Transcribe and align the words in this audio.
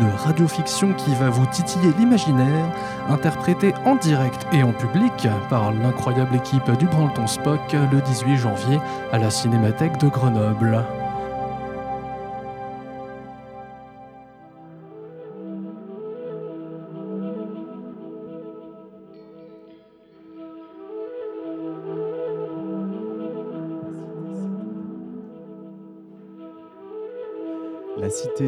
Une 0.00 0.08
radiofiction 0.08 0.94
qui 0.94 1.14
va 1.14 1.28
vous 1.28 1.44
titiller 1.44 1.92
l'imaginaire, 1.98 2.66
interprétée 3.10 3.74
en 3.84 3.96
direct 3.96 4.46
et 4.50 4.62
en 4.62 4.72
public 4.72 5.28
par 5.50 5.72
l'incroyable 5.72 6.36
équipe 6.36 6.70
du 6.78 6.86
Branleton 6.86 7.26
Spock 7.26 7.72
le 7.72 8.00
18 8.00 8.36
janvier 8.36 8.80
à 9.12 9.18
la 9.18 9.30
Cinémathèque 9.30 9.98
de 9.98 10.08
Grenoble. 10.08 10.84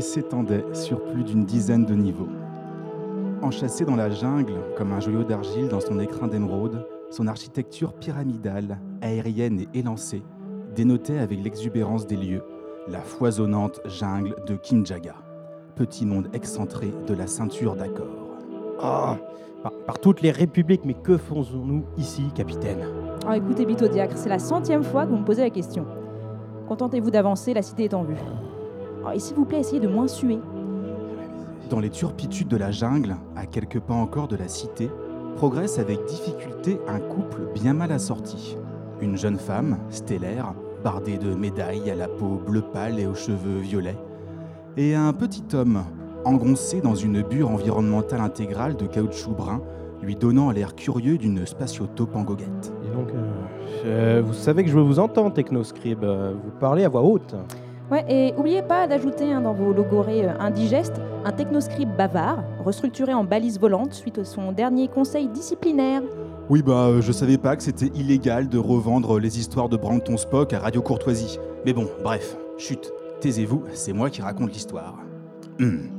S'étendait 0.00 0.64
sur 0.72 1.04
plus 1.04 1.22
d'une 1.22 1.44
dizaine 1.44 1.84
de 1.84 1.94
niveaux. 1.94 2.28
Enchâssée 3.42 3.84
dans 3.84 3.94
la 3.94 4.08
jungle, 4.08 4.54
comme 4.76 4.92
un 4.92 5.00
joyau 5.00 5.22
d'argile 5.22 5.68
dans 5.68 5.80
son 5.80 6.00
écrin 6.00 6.28
d'émeraude, 6.28 6.86
son 7.10 7.26
architecture 7.26 7.92
pyramidale, 7.92 8.78
aérienne 9.02 9.60
et 9.60 9.78
élancée, 9.78 10.22
dénotait 10.74 11.18
avec 11.18 11.44
l'exubérance 11.44 12.06
des 12.06 12.16
lieux 12.16 12.42
la 12.88 13.00
foisonnante 13.00 13.80
jungle 13.84 14.34
de 14.46 14.54
Kinjaga, 14.54 15.14
petit 15.76 16.06
monde 16.06 16.28
excentré 16.32 16.92
de 17.06 17.14
la 17.14 17.26
ceinture 17.26 17.76
d'accord. 17.76 18.38
Ah, 18.80 19.18
par, 19.62 19.72
par 19.86 19.98
toutes 19.98 20.22
les 20.22 20.30
républiques, 20.30 20.86
mais 20.86 20.94
que 20.94 21.18
faisons-nous 21.18 21.84
ici, 21.98 22.30
capitaine? 22.34 22.80
Oh, 23.28 23.32
écoutez, 23.32 23.66
Bitodiacre, 23.66 24.16
c'est 24.16 24.30
la 24.30 24.38
centième 24.38 24.82
fois 24.84 25.04
que 25.04 25.10
vous 25.10 25.18
me 25.18 25.24
posez 25.24 25.42
la 25.42 25.50
question. 25.50 25.84
Contentez-vous 26.66 27.10
d'avancer, 27.10 27.52
la 27.52 27.62
cité 27.62 27.84
est 27.84 27.94
en 27.94 28.04
vue. 28.04 28.16
Oh, 29.04 29.10
et 29.14 29.18
s'il 29.18 29.36
vous 29.36 29.44
plaît, 29.44 29.60
essayez 29.60 29.80
de 29.80 29.88
moins 29.88 30.08
suer. 30.08 30.38
Dans 31.70 31.80
les 31.80 31.90
turpitudes 31.90 32.48
de 32.48 32.56
la 32.56 32.70
jungle, 32.70 33.16
à 33.36 33.46
quelques 33.46 33.80
pas 33.80 33.94
encore 33.94 34.28
de 34.28 34.36
la 34.36 34.48
cité, 34.48 34.90
progresse 35.36 35.78
avec 35.78 36.04
difficulté 36.04 36.78
un 36.86 37.00
couple 37.00 37.48
bien 37.54 37.72
mal 37.72 37.92
assorti. 37.92 38.56
Une 39.00 39.16
jeune 39.16 39.38
femme, 39.38 39.78
stellaire, 39.90 40.54
bardée 40.84 41.16
de 41.18 41.34
médailles 41.34 41.90
à 41.90 41.94
la 41.94 42.08
peau 42.08 42.40
bleu 42.46 42.60
pâle 42.60 43.00
et 43.00 43.06
aux 43.06 43.14
cheveux 43.14 43.58
violets, 43.60 43.96
et 44.76 44.94
un 44.94 45.12
petit 45.12 45.44
homme, 45.54 45.82
engoncé 46.24 46.80
dans 46.80 46.94
une 46.94 47.22
bure 47.22 47.50
environnementale 47.50 48.20
intégrale 48.20 48.76
de 48.76 48.86
caoutchouc 48.86 49.32
brun, 49.32 49.60
lui 50.02 50.16
donnant 50.16 50.50
l'air 50.50 50.74
curieux 50.74 51.16
d'une 51.16 51.46
spatiotope 51.46 52.14
en 52.16 52.22
goguette. 52.22 52.72
Dis 52.82 52.90
donc, 52.90 53.08
euh, 53.14 53.30
euh, 53.86 54.22
vous 54.24 54.32
savez 54.34 54.64
que 54.64 54.70
je 54.70 54.78
vous 54.78 54.98
entends, 54.98 55.30
Technoscribe. 55.30 56.02
euh, 56.04 56.34
Vous 56.44 56.50
parlez 56.58 56.84
à 56.84 56.88
voix 56.88 57.02
haute. 57.02 57.34
Ouais, 57.92 58.06
et 58.08 58.32
oubliez 58.38 58.62
pas 58.62 58.86
d'ajouter 58.86 59.30
hein, 59.30 59.42
dans 59.42 59.52
vos 59.52 59.74
logorées 59.74 60.26
euh, 60.26 60.32
indigestes 60.40 60.98
un 61.26 61.30
technoscribe 61.30 61.94
bavard, 61.94 62.42
restructuré 62.64 63.12
en 63.12 63.22
balise 63.22 63.60
volante 63.60 63.92
suite 63.92 64.16
à 64.16 64.24
son 64.24 64.50
dernier 64.50 64.88
conseil 64.88 65.28
disciplinaire. 65.28 66.00
Oui, 66.48 66.62
bah, 66.62 66.86
euh, 66.86 67.02
je 67.02 67.12
savais 67.12 67.36
pas 67.36 67.54
que 67.54 67.62
c'était 67.62 67.90
illégal 67.94 68.48
de 68.48 68.56
revendre 68.56 69.18
les 69.18 69.38
histoires 69.38 69.68
de 69.68 69.76
Brampton 69.76 70.16
Spock 70.16 70.54
à 70.54 70.60
Radio 70.60 70.80
Courtoisie. 70.80 71.38
Mais 71.66 71.74
bon, 71.74 71.86
bref, 72.02 72.38
chut, 72.56 72.90
taisez-vous, 73.20 73.64
c'est 73.74 73.92
moi 73.92 74.08
qui 74.08 74.22
raconte 74.22 74.54
l'histoire. 74.54 74.96
Hum. 75.60 75.90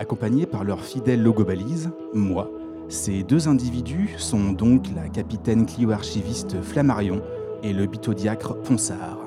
Accompagnés 0.00 0.46
par 0.46 0.64
leur 0.64 0.80
fidèle 0.80 1.22
logo-balise, 1.22 1.90
moi, 2.12 2.50
ces 2.88 3.22
deux 3.22 3.46
individus 3.46 4.16
sont 4.18 4.50
donc 4.50 4.86
la 4.96 5.08
capitaine 5.08 5.64
Clio-archiviste 5.64 6.60
Flammarion 6.60 7.22
et 7.62 7.72
le 7.72 7.86
bitodiacre 7.86 8.56
Ponsard, 8.62 9.23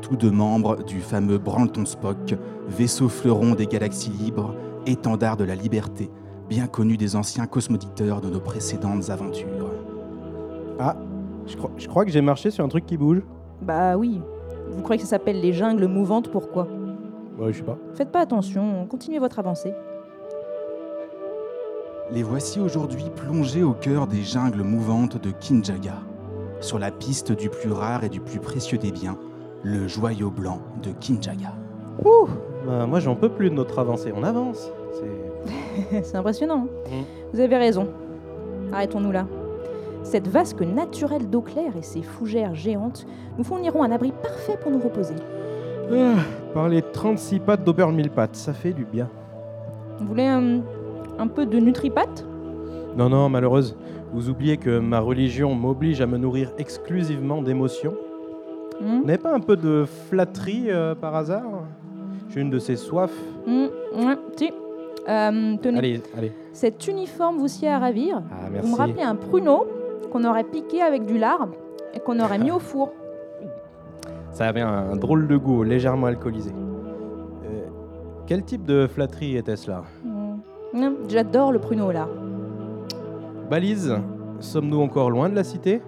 tous 0.00 0.16
deux 0.16 0.30
membres 0.30 0.82
du 0.84 1.00
fameux 1.00 1.38
Branleton 1.38 1.84
Spock, 1.84 2.34
vaisseau 2.68 3.08
fleuron 3.08 3.54
des 3.54 3.66
galaxies 3.66 4.10
libres, 4.10 4.54
étendard 4.86 5.36
de 5.36 5.44
la 5.44 5.54
liberté, 5.54 6.10
bien 6.48 6.66
connu 6.66 6.96
des 6.96 7.16
anciens 7.16 7.46
cosmoditeurs 7.46 8.20
de 8.20 8.28
nos 8.28 8.40
précédentes 8.40 9.10
aventures. 9.10 9.70
Ah, 10.78 10.96
je 11.46 11.56
crois, 11.56 11.70
je 11.76 11.88
crois 11.88 12.04
que 12.04 12.10
j'ai 12.10 12.20
marché 12.20 12.50
sur 12.50 12.64
un 12.64 12.68
truc 12.68 12.86
qui 12.86 12.96
bouge. 12.96 13.22
Bah 13.62 13.96
oui. 13.96 14.20
Vous 14.70 14.82
croyez 14.82 14.98
que 14.98 15.06
ça 15.06 15.16
s'appelle 15.16 15.40
les 15.40 15.52
jungles 15.52 15.86
mouvantes 15.86 16.30
Pourquoi? 16.30 16.66
Ouais, 17.38 17.52
je 17.52 17.58
sais 17.58 17.64
pas. 17.64 17.78
Faites 17.94 18.10
pas 18.10 18.20
attention, 18.20 18.86
continuez 18.86 19.18
votre 19.18 19.38
avancée. 19.38 19.72
Les 22.12 22.22
voici 22.22 22.58
aujourd'hui 22.58 23.04
plongés 23.14 23.62
au 23.62 23.72
cœur 23.72 24.06
des 24.06 24.22
jungles 24.22 24.62
mouvantes 24.62 25.20
de 25.20 25.30
Kinjaga, 25.30 25.94
sur 26.60 26.78
la 26.78 26.90
piste 26.90 27.32
du 27.32 27.48
plus 27.48 27.70
rare 27.70 28.02
et 28.02 28.08
du 28.08 28.20
plus 28.20 28.40
précieux 28.40 28.78
des 28.78 28.90
biens, 28.90 29.16
le 29.62 29.88
joyau 29.88 30.30
blanc 30.30 30.58
de 30.82 30.90
Kinjaga. 30.90 31.52
Ouh, 32.04 32.28
bah, 32.66 32.86
moi 32.86 33.00
j'en 33.00 33.14
peux 33.14 33.28
plus 33.28 33.50
de 33.50 33.54
notre 33.54 33.78
avancée. 33.78 34.12
On 34.16 34.22
avance. 34.22 34.70
C'est. 34.94 36.02
C'est 36.02 36.16
impressionnant. 36.16 36.66
hein. 36.86 36.90
Mm. 36.90 37.02
Vous 37.34 37.40
avez 37.40 37.56
raison. 37.56 37.88
Arrêtons-nous 38.72 39.12
là. 39.12 39.26
Cette 40.02 40.28
vasque 40.28 40.62
naturelle 40.62 41.28
d'eau 41.28 41.42
claire 41.42 41.76
et 41.78 41.82
ses 41.82 42.02
fougères 42.02 42.54
géantes 42.54 43.06
nous 43.36 43.44
fourniront 43.44 43.82
un 43.82 43.90
abri 43.90 44.12
parfait 44.22 44.56
pour 44.60 44.70
nous 44.72 44.78
reposer. 44.80 45.14
Ah, 45.92 46.14
par 46.54 46.68
les 46.68 46.82
36 46.82 47.40
pattes 47.40 47.64
d'Auburn 47.64 47.94
mille 47.94 48.10
pattes, 48.10 48.36
ça 48.36 48.52
fait 48.52 48.72
du 48.72 48.84
bien. 48.84 49.08
Vous 49.98 50.06
voulez 50.06 50.24
un, 50.26 50.60
un 51.18 51.26
peu 51.26 51.44
de 51.46 51.58
nutripat 51.58 52.06
Non, 52.96 53.08
non, 53.10 53.28
malheureuse. 53.28 53.76
Vous 54.12 54.30
oubliez 54.30 54.56
que 54.56 54.78
ma 54.78 55.00
religion 55.00 55.54
m'oblige 55.54 56.00
à 56.00 56.06
me 56.06 56.16
nourrir 56.16 56.50
exclusivement 56.58 57.42
d'émotions. 57.42 57.94
Vous 58.80 59.04
n'avez 59.04 59.18
pas 59.18 59.32
un 59.34 59.40
peu 59.40 59.56
de 59.56 59.84
flatterie 60.08 60.66
euh, 60.70 60.94
par 60.94 61.14
hasard? 61.14 61.42
J'ai 62.30 62.40
une 62.40 62.50
de 62.50 62.58
ces 62.58 62.76
soifs. 62.76 63.12
Hmm, 63.46 63.66
ouais, 63.96 64.16
si. 64.36 64.52
Euh, 65.08 65.56
tenez, 65.60 65.78
Allez, 65.78 66.02
allez. 66.16 66.32
cet 66.52 66.86
uniforme 66.86 67.38
vous 67.38 67.48
sied 67.48 67.68
à 67.68 67.78
ravir. 67.78 68.22
Ah, 68.30 68.46
Vous 68.62 68.68
me 68.70 68.76
rappelez 68.76 69.02
un 69.02 69.16
pruneau 69.16 69.66
qu'on 70.12 70.24
aurait 70.24 70.44
piqué 70.44 70.82
avec 70.82 71.06
du 71.06 71.18
lard 71.18 71.48
et 71.94 72.00
qu'on 72.00 72.20
aurait 72.20 72.38
mis 72.38 72.50
au 72.50 72.58
four. 72.58 72.92
Ça 74.32 74.46
avait 74.46 74.60
un, 74.60 74.94
drôle 74.96 75.26
de 75.26 75.36
goût, 75.36 75.62
légèrement 75.64 76.06
alcoolisé. 76.06 76.50
Euh, 76.52 77.66
quel 78.26 78.44
type 78.44 78.64
de 78.64 78.86
flatterie 78.86 79.36
était-ce 79.36 79.70
là 79.70 79.82
Hmm. 80.72 80.94
J'adore 81.08 81.50
le 81.52 81.58
pruneau 81.58 81.86
au 81.88 81.92
lard. 81.92 82.08
Balise, 83.50 83.96
sommes-nous 84.38 84.80
encore 84.80 85.10
loin 85.10 85.28
de 85.28 85.34
la 85.34 85.42
cité? 85.42 85.82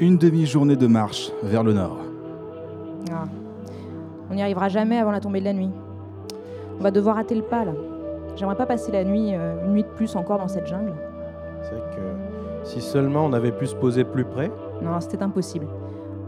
Une 0.00 0.16
demi-journée 0.16 0.76
de 0.76 0.86
marche 0.86 1.30
vers 1.42 1.62
le 1.62 1.74
nord. 1.74 1.98
Ah. 3.10 3.24
On 4.30 4.34
n'y 4.34 4.42
arrivera 4.42 4.68
jamais 4.68 4.98
avant 4.98 5.10
la 5.10 5.20
tombée 5.20 5.40
de 5.40 5.44
la 5.44 5.52
nuit. 5.52 5.70
On 6.78 6.82
va 6.82 6.90
devoir 6.90 7.18
hâter 7.18 7.34
le 7.34 7.42
pas 7.42 7.64
là. 7.64 7.72
J'aimerais 8.36 8.56
pas 8.56 8.66
passer 8.66 8.92
la 8.92 9.04
nuit, 9.04 9.34
euh, 9.34 9.64
une 9.64 9.72
nuit 9.72 9.82
de 9.82 9.88
plus 9.88 10.16
encore 10.16 10.38
dans 10.38 10.48
cette 10.48 10.66
jungle. 10.66 10.94
C'est 11.62 11.74
vrai 11.74 11.82
que 11.94 12.02
si 12.64 12.80
seulement 12.80 13.24
on 13.24 13.32
avait 13.32 13.52
pu 13.52 13.66
se 13.66 13.74
poser 13.74 14.04
plus 14.04 14.24
près. 14.24 14.50
Non, 14.80 15.00
c'était 15.00 15.22
impossible. 15.22 15.66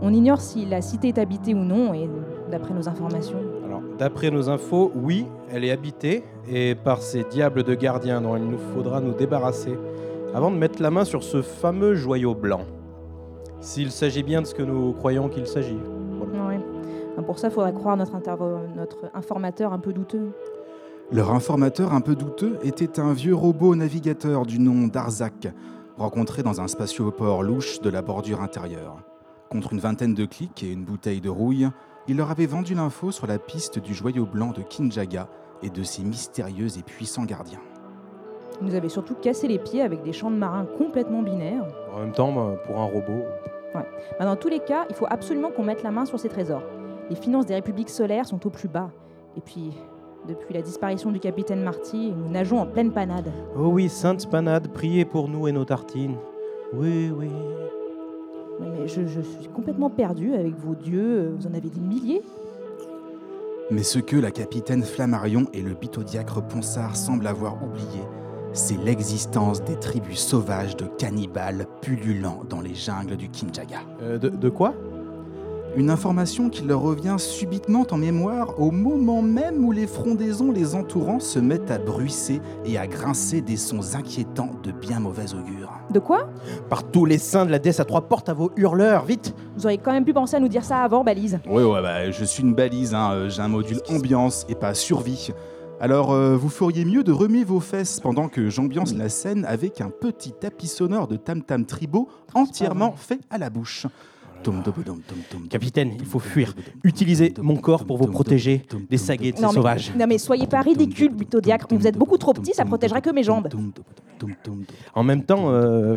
On 0.02 0.12
ignore 0.12 0.40
si 0.40 0.66
la 0.66 0.82
cité 0.82 1.08
est 1.08 1.18
habitée 1.18 1.54
ou 1.54 1.64
non, 1.64 1.94
et 1.94 2.10
d'après 2.50 2.74
nos 2.74 2.88
informations. 2.88 3.38
Alors, 3.64 3.80
d'après 3.98 4.30
nos 4.30 4.50
infos, 4.50 4.92
oui, 4.94 5.26
elle 5.50 5.64
est 5.64 5.70
habitée, 5.70 6.24
et 6.48 6.74
par 6.74 7.00
ces 7.00 7.24
diables 7.24 7.62
de 7.62 7.74
gardiens 7.74 8.20
dont 8.20 8.36
il 8.36 8.44
nous 8.44 8.58
faudra 8.74 9.00
nous 9.00 9.14
débarrasser 9.14 9.78
avant 10.34 10.50
de 10.50 10.56
mettre 10.56 10.82
la 10.82 10.90
main 10.90 11.04
sur 11.04 11.22
ce 11.22 11.42
fameux 11.42 11.94
joyau 11.94 12.34
blanc. 12.34 12.62
S'il 13.60 13.90
s'agit 13.90 14.22
bien 14.22 14.42
de 14.42 14.46
ce 14.46 14.54
que 14.54 14.62
nous 14.62 14.92
croyons 14.92 15.28
qu'il 15.28 15.46
s'agit. 15.46 15.78
Ouais. 17.24 17.26
Pour 17.26 17.38
ça, 17.38 17.48
il 17.48 17.54
faudrait 17.54 17.72
croire 17.72 17.96
notre, 17.96 18.12
notre 18.76 19.10
informateur 19.14 19.72
un 19.72 19.78
peu 19.78 19.92
douteux. 19.92 20.32
Leur 21.10 21.32
informateur 21.32 21.92
un 21.92 22.00
peu 22.00 22.14
douteux 22.14 22.58
était 22.62 23.00
un 23.00 23.12
vieux 23.12 23.34
robot 23.34 23.74
navigateur 23.74 24.46
du 24.46 24.58
nom 24.58 24.86
d'Arzak, 24.86 25.48
rencontré 25.96 26.42
dans 26.42 26.60
un 26.60 26.68
spatioport 26.68 27.42
louche 27.42 27.80
de 27.80 27.90
la 27.90 28.02
bordure 28.02 28.40
intérieure. 28.40 28.98
Contre 29.50 29.72
une 29.72 29.80
vingtaine 29.80 30.14
de 30.14 30.24
clics 30.24 30.62
et 30.62 30.72
une 30.72 30.84
bouteille 30.84 31.20
de 31.20 31.28
rouille, 31.28 31.68
il 32.08 32.16
leur 32.16 32.30
avait 32.30 32.46
vendu 32.46 32.74
l'info 32.74 33.10
sur 33.10 33.26
la 33.26 33.38
piste 33.38 33.78
du 33.78 33.94
joyau 33.94 34.26
blanc 34.26 34.52
de 34.52 34.62
Kinjaga 34.62 35.28
et 35.62 35.70
de 35.70 35.82
ses 35.82 36.02
mystérieux 36.02 36.68
et 36.78 36.82
puissants 36.82 37.24
gardiens. 37.24 37.60
Il 38.60 38.68
nous 38.68 38.74
avait 38.74 38.88
surtout 38.88 39.14
cassé 39.14 39.48
les 39.48 39.58
pieds 39.58 39.82
avec 39.82 40.02
des 40.02 40.12
champs 40.12 40.30
de 40.30 40.36
marins 40.36 40.66
complètement 40.78 41.22
binaires. 41.22 41.66
En 41.94 42.00
même 42.00 42.12
temps, 42.12 42.32
bah, 42.32 42.56
pour 42.66 42.78
un 42.78 42.84
robot. 42.84 43.24
Ben, 43.74 44.24
dans 44.24 44.36
tous 44.36 44.48
les 44.48 44.60
cas, 44.60 44.86
il 44.88 44.94
faut 44.94 45.06
absolument 45.08 45.50
qu'on 45.50 45.64
mette 45.64 45.82
la 45.82 45.90
main 45.90 46.04
sur 46.04 46.18
ces 46.18 46.28
trésors. 46.28 46.62
Les 47.10 47.16
finances 47.16 47.46
des 47.46 47.54
républiques 47.54 47.90
solaires 47.90 48.26
sont 48.26 48.46
au 48.46 48.50
plus 48.50 48.68
bas. 48.68 48.90
Et 49.36 49.40
puis, 49.40 49.72
depuis 50.28 50.54
la 50.54 50.62
disparition 50.62 51.10
du 51.10 51.20
capitaine 51.20 51.62
Marty, 51.62 52.12
nous 52.16 52.30
nageons 52.30 52.58
en 52.58 52.66
pleine 52.66 52.92
panade. 52.92 53.30
Oh 53.56 53.66
oui, 53.66 53.88
Sainte 53.88 54.30
Panade, 54.30 54.68
priez 54.68 55.04
pour 55.04 55.28
nous 55.28 55.46
et 55.48 55.52
nos 55.52 55.64
tartines. 55.64 56.16
Oui, 56.72 57.10
oui. 57.14 57.28
Oui, 58.60 58.66
mais 58.72 58.88
je, 58.88 59.06
je 59.06 59.20
suis 59.20 59.48
complètement 59.48 59.90
perdu 59.90 60.34
avec 60.34 60.56
vos 60.56 60.74
dieux. 60.74 61.34
Vous 61.36 61.46
en 61.46 61.54
avez 61.54 61.68
des 61.68 61.80
milliers 61.80 62.22
Mais 63.70 63.82
ce 63.82 63.98
que 63.98 64.16
la 64.16 64.30
capitaine 64.30 64.82
Flammarion 64.82 65.46
et 65.52 65.60
le 65.60 65.74
bitodiacre 65.74 66.40
Ponsard 66.42 66.96
semblent 66.96 67.26
avoir 67.26 67.62
oublié, 67.62 68.00
c'est 68.52 68.78
l'existence 68.82 69.62
des 69.62 69.78
tribus 69.78 70.20
sauvages 70.20 70.76
de 70.76 70.86
cannibales 70.86 71.66
pullulant 71.82 72.42
dans 72.48 72.60
les 72.60 72.74
jungles 72.74 73.16
du 73.16 73.28
Kinjaga. 73.28 73.80
Euh, 74.00 74.18
de, 74.18 74.28
de 74.28 74.48
quoi? 74.48 74.72
Une 75.76 75.90
information 75.90 76.50
qui 76.50 76.62
leur 76.62 76.82
revient 76.82 77.16
subitement 77.18 77.84
en 77.90 77.96
mémoire 77.96 78.60
au 78.60 78.70
moment 78.70 79.22
même 79.22 79.64
où 79.64 79.72
les 79.72 79.88
frondaisons 79.88 80.52
les 80.52 80.76
entourant 80.76 81.18
se 81.18 81.40
mettent 81.40 81.72
à 81.72 81.78
bruisser 81.78 82.40
et 82.64 82.78
à 82.78 82.86
grincer 82.86 83.40
des 83.40 83.56
sons 83.56 83.96
inquiétants 83.96 84.52
de 84.62 84.70
bien 84.70 85.00
mauvais 85.00 85.34
augure. 85.34 85.72
De 85.90 85.98
quoi? 85.98 86.28
Par 86.70 86.84
tous 86.84 87.06
les 87.06 87.18
saints 87.18 87.44
de 87.44 87.50
la 87.50 87.58
déesse 87.58 87.80
à 87.80 87.84
trois 87.84 88.02
portes 88.02 88.28
à 88.28 88.34
vos 88.34 88.52
hurleurs, 88.56 89.04
vite 89.04 89.34
Vous 89.56 89.66
auriez 89.66 89.78
quand 89.78 89.90
même 89.90 90.04
pu 90.04 90.14
penser 90.14 90.36
à 90.36 90.40
nous 90.40 90.48
dire 90.48 90.64
ça 90.64 90.78
avant, 90.78 91.02
Balise. 91.02 91.40
Ouais, 91.44 91.64
ouais, 91.64 91.82
bah, 91.82 92.08
je 92.08 92.24
suis 92.24 92.44
une 92.44 92.54
balise, 92.54 92.94
hein, 92.94 93.10
euh, 93.12 93.28
j'ai 93.28 93.42
un 93.42 93.48
module 93.48 93.80
ambiance 93.88 94.46
et 94.48 94.54
pas 94.54 94.74
survie. 94.74 95.32
Alors, 95.80 96.12
euh, 96.12 96.36
vous 96.36 96.50
feriez 96.50 96.84
mieux 96.84 97.02
de 97.02 97.10
remuer 97.10 97.42
vos 97.42 97.58
fesses 97.58 97.98
pendant 97.98 98.28
que 98.28 98.48
j'ambiance 98.48 98.94
la 98.94 99.08
scène 99.08 99.44
avec 99.44 99.80
un 99.80 99.90
petit 99.90 100.30
tapis 100.30 100.68
sonore 100.68 101.08
de 101.08 101.16
tam-tam 101.16 101.66
tribaux 101.66 102.08
entièrement 102.32 102.92
fait 102.96 103.18
à 103.28 103.38
la 103.38 103.50
bouche. 103.50 103.88
Capitaine, 105.50 105.92
il 105.98 106.04
faut 106.06 106.18
fuir. 106.18 106.54
Utilisez 106.82 107.34
mon 107.40 107.56
corps 107.56 107.84
pour 107.84 107.96
vous 107.98 108.06
protéger 108.06 108.64
des 108.90 108.98
saguets 108.98 109.32
de 109.32 109.36
ces 109.36 109.42
Non 109.42 109.48
mais, 109.48 109.54
sauvages. 109.54 109.92
non 109.98 110.06
mais 110.06 110.18
soyez 110.18 110.46
pas 110.46 110.60
ridicule, 110.60 111.12
Bitodiacre, 111.14 111.66
vous 111.70 111.86
êtes 111.86 111.96
beaucoup 111.98 112.18
trop 112.18 112.32
petit, 112.32 112.52
ça 112.54 112.64
protégerait 112.64 113.02
que 113.02 113.10
mes 113.10 113.22
jambes. 113.22 113.48
En 114.94 115.02
même 115.02 115.22
temps, 115.24 115.44
euh, 115.50 115.96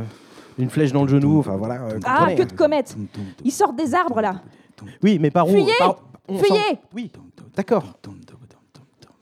une 0.57 0.69
flèche 0.69 0.91
dans 0.91 1.03
le 1.03 1.09
genou, 1.09 1.39
enfin 1.39 1.55
voilà. 1.57 1.81
euh, 1.83 1.99
Ah, 2.05 2.33
que 2.35 2.41
hein. 2.41 2.45
de 2.45 2.53
comètes 2.53 2.97
Ils 3.43 3.51
sortent 3.51 3.75
des 3.77 3.93
arbres 3.93 4.21
là 4.21 4.41
Oui, 5.03 5.17
mais 5.21 5.31
par 5.31 5.47
où 5.47 5.51
Fuyez 5.51 5.73
par- 5.79 5.97
Fuyez 6.27 6.79
Oui, 6.95 7.11
d'accord. 7.55 7.97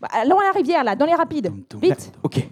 Bah, 0.02 0.08
Allons 0.12 0.40
à 0.40 0.44
la 0.46 0.52
rivière 0.52 0.84
là, 0.84 0.96
dans 0.96 1.06
les 1.06 1.14
rapides 1.14 1.52
Vite 1.82 2.12
Ok. 2.24 2.48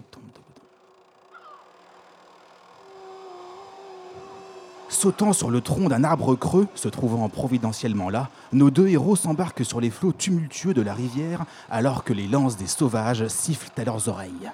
Sautant 4.94 5.32
sur 5.32 5.50
le 5.50 5.60
tronc 5.60 5.88
d'un 5.88 6.04
arbre 6.04 6.36
creux, 6.36 6.68
se 6.76 6.88
trouvant 6.88 7.28
providentiellement 7.28 8.10
là, 8.10 8.28
nos 8.52 8.70
deux 8.70 8.86
héros 8.86 9.16
s'embarquent 9.16 9.64
sur 9.64 9.80
les 9.80 9.90
flots 9.90 10.12
tumultueux 10.12 10.72
de 10.72 10.82
la 10.82 10.94
rivière 10.94 11.44
alors 11.68 12.04
que 12.04 12.12
les 12.12 12.28
lances 12.28 12.56
des 12.56 12.68
sauvages 12.68 13.26
sifflent 13.26 13.72
à 13.76 13.84
leurs 13.84 14.08
oreilles. 14.08 14.52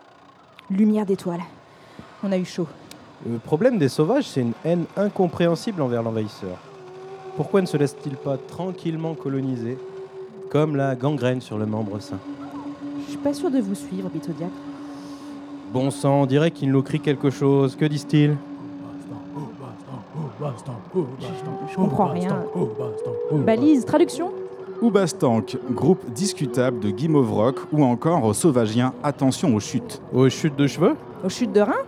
Lumière 0.71 1.05
d'étoiles. 1.05 1.43
On 2.23 2.33
a 2.33 2.39
eu 2.39 2.47
chaud. 2.47 2.67
Le 3.29 3.39
problème 3.39 3.79
des 3.79 3.91
sauvages, 3.91 4.25
c'est 4.25 4.41
une 4.41 4.55
haine 4.65 4.87
incompréhensible 4.97 5.83
envers 5.83 6.03
l'envahisseur. 6.03 6.57
Pourquoi 7.37 7.61
ne 7.61 7.67
se 7.67 7.77
laisse-t-il 7.77 8.17
pas 8.17 8.39
tranquillement 8.39 9.13
coloniser, 9.15 9.77
comme 10.51 10.75
la 10.75 10.97
gangrène 10.97 11.43
sur 11.43 11.59
le 11.59 11.67
membre 11.67 12.01
sain 12.01 12.19
Je 13.05 13.11
suis 13.11 13.19
pas 13.19 13.35
sûre 13.35 13.51
de 13.51 13.61
vous 13.61 13.75
suivre, 13.75 14.09
Bitodiacre. 14.09 14.51
Bon 15.75 15.91
sang, 15.91 16.23
on 16.23 16.27
dirait 16.27 16.51
qu'il 16.51 16.73
nous 16.73 16.83
crie 16.83 17.01
quelque 17.01 17.29
chose. 17.29 17.77
Que 17.77 17.85
disent-ils? 17.85 18.39
Je 21.69 21.77
comprends 21.77 22.07
rien. 22.09 22.45
Balise, 23.33 23.85
traduction 23.85 24.33
Oubastank, 24.83 25.59
groupe 25.73 26.11
discutable 26.11 26.81
de 26.81 26.91
Guimauve 26.91 27.33
Rock 27.33 27.59
ou 27.71 27.85
encore 27.85 28.25
aux 28.25 28.33
sauvagiens 28.33 28.95
Attention 29.03 29.55
aux 29.55 29.61
chutes. 29.61 30.01
Aux 30.13 30.29
chutes 30.31 30.57
de 30.57 30.67
cheveux 30.67 30.97
Aux 31.23 31.29
chutes 31.29 31.53
de 31.53 31.61
rein 31.61 31.83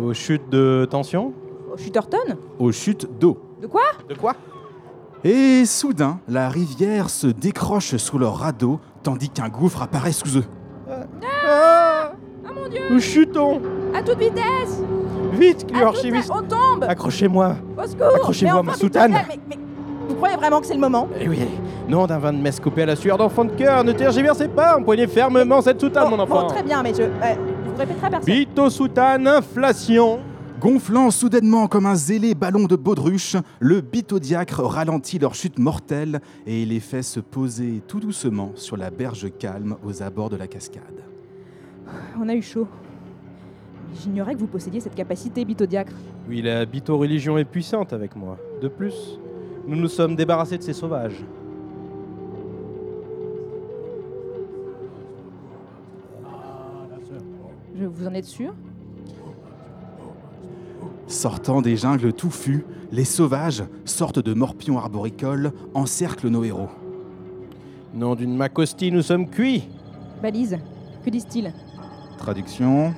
Aux 0.00 0.14
chutes 0.14 0.48
de 0.48 0.86
tension 0.88 1.32
Aux 1.72 1.76
chuterton 1.76 2.36
Aux 2.60 2.70
chutes 2.70 3.08
d'eau. 3.18 3.36
De 3.60 3.66
quoi 3.66 3.82
De 4.08 4.14
quoi 4.14 4.34
Et 5.24 5.64
soudain, 5.64 6.20
la 6.28 6.48
rivière 6.48 7.10
se 7.10 7.26
décroche 7.26 7.96
sous 7.96 8.18
leur 8.18 8.36
radeau 8.36 8.78
tandis 9.02 9.28
qu'un 9.28 9.48
gouffre 9.48 9.82
apparaît 9.82 10.12
sous 10.12 10.38
eux. 10.38 10.44
Ah 10.88 12.12
mon 12.54 12.68
Dieu 12.68 12.80
Nous 12.90 13.00
chutons 13.00 13.60
À 13.92 14.02
toute 14.02 14.18
vitesse 14.18 14.82
Vite, 15.32 15.66
toute 15.66 15.76
archiviste. 15.82 16.30
On 16.32 16.42
tombe. 16.42 16.84
Accrochez-moi. 16.88 17.56
Au 17.76 17.86
secours. 17.86 18.58
À 18.58 18.62
ma 18.62 18.74
soutane. 18.74 19.12
Bitodiacre, 19.12 19.28
mais, 19.28 19.56
mais 19.56 19.58
Vous 20.08 20.14
croyez 20.16 20.36
vraiment 20.36 20.60
que 20.60 20.66
c'est 20.66 20.74
le 20.74 20.80
moment? 20.80 21.08
Eh 21.20 21.28
oui, 21.28 21.38
nom 21.88 22.06
d'un 22.06 22.18
vin 22.18 22.32
de 22.32 22.38
messe 22.38 22.58
coupé 22.60 22.82
à 22.82 22.86
la 22.86 22.96
sueur 22.96 23.16
d'enfant 23.18 23.44
de 23.44 23.52
cœur, 23.52 23.84
ne 23.84 23.92
tergiversez 23.92 24.48
pas, 24.48 24.76
empoignez 24.78 25.06
fermement 25.06 25.60
cette 25.62 25.80
soutane, 25.80 26.04
Bon, 26.10 26.16
mon 26.16 26.22
enfant. 26.22 26.42
bon, 26.42 26.48
très 26.48 26.62
bien, 26.62 26.82
mais 26.82 26.92
je... 26.94 27.02
euh, 27.02 27.08
vous 27.64 27.76
répéterez 27.78 28.06
à 28.06 28.10
personne. 28.10 28.34
Bito 28.34 28.70
soutane, 28.70 29.26
inflation. 29.28 30.20
Gonflant 30.60 31.10
soudainement 31.10 31.68
comme 31.68 31.86
un 31.86 31.94
zélé 31.94 32.34
ballon 32.34 32.64
de 32.64 32.76
baudruche, 32.76 33.34
le 33.60 33.80
bitodiacre 33.80 34.60
ralentit 34.62 35.18
leur 35.18 35.34
chute 35.34 35.58
mortelle 35.58 36.20
et 36.46 36.66
les 36.66 36.80
fait 36.80 37.02
se 37.02 37.18
poser 37.18 37.80
tout 37.88 37.98
doucement 37.98 38.52
sur 38.56 38.76
la 38.76 38.90
berge 38.90 39.28
calme 39.38 39.76
aux 39.86 40.02
abords 40.02 40.28
de 40.28 40.36
la 40.36 40.46
cascade. 40.46 40.82
On 42.20 42.28
a 42.28 42.34
eu 42.34 42.42
chaud. 42.42 42.66
J'ignorais 43.94 44.34
que 44.34 44.40
vous 44.40 44.46
possédiez 44.46 44.80
cette 44.80 44.94
capacité, 44.94 45.44
Bitodiacre. 45.44 45.92
Oui, 46.28 46.42
la 46.42 46.64
bito-religion 46.64 47.38
est 47.38 47.44
puissante 47.44 47.92
avec 47.92 48.16
moi. 48.16 48.38
De 48.60 48.68
plus, 48.68 49.18
nous 49.66 49.76
nous 49.76 49.88
sommes 49.88 50.16
débarrassés 50.16 50.58
de 50.58 50.62
ces 50.62 50.72
sauvages. 50.72 51.24
Je 57.76 57.84
vous 57.86 58.06
en 58.06 58.14
êtes 58.14 58.26
sûr? 58.26 58.54
Sortant 61.06 61.62
des 61.62 61.76
jungles 61.76 62.12
touffus, 62.12 62.64
les 62.92 63.04
sauvages, 63.04 63.64
sortes 63.84 64.18
de 64.18 64.34
morpions 64.34 64.78
arboricoles, 64.78 65.52
encerclent 65.74 66.28
nos 66.28 66.44
héros. 66.44 66.68
Nom 67.94 68.14
d'une 68.14 68.36
macosti, 68.36 68.92
nous 68.92 69.02
sommes 69.02 69.28
cuits 69.28 69.64
Balise, 70.22 70.58
que 71.04 71.10
disent-ils? 71.10 71.52
Traduction. 72.18 72.92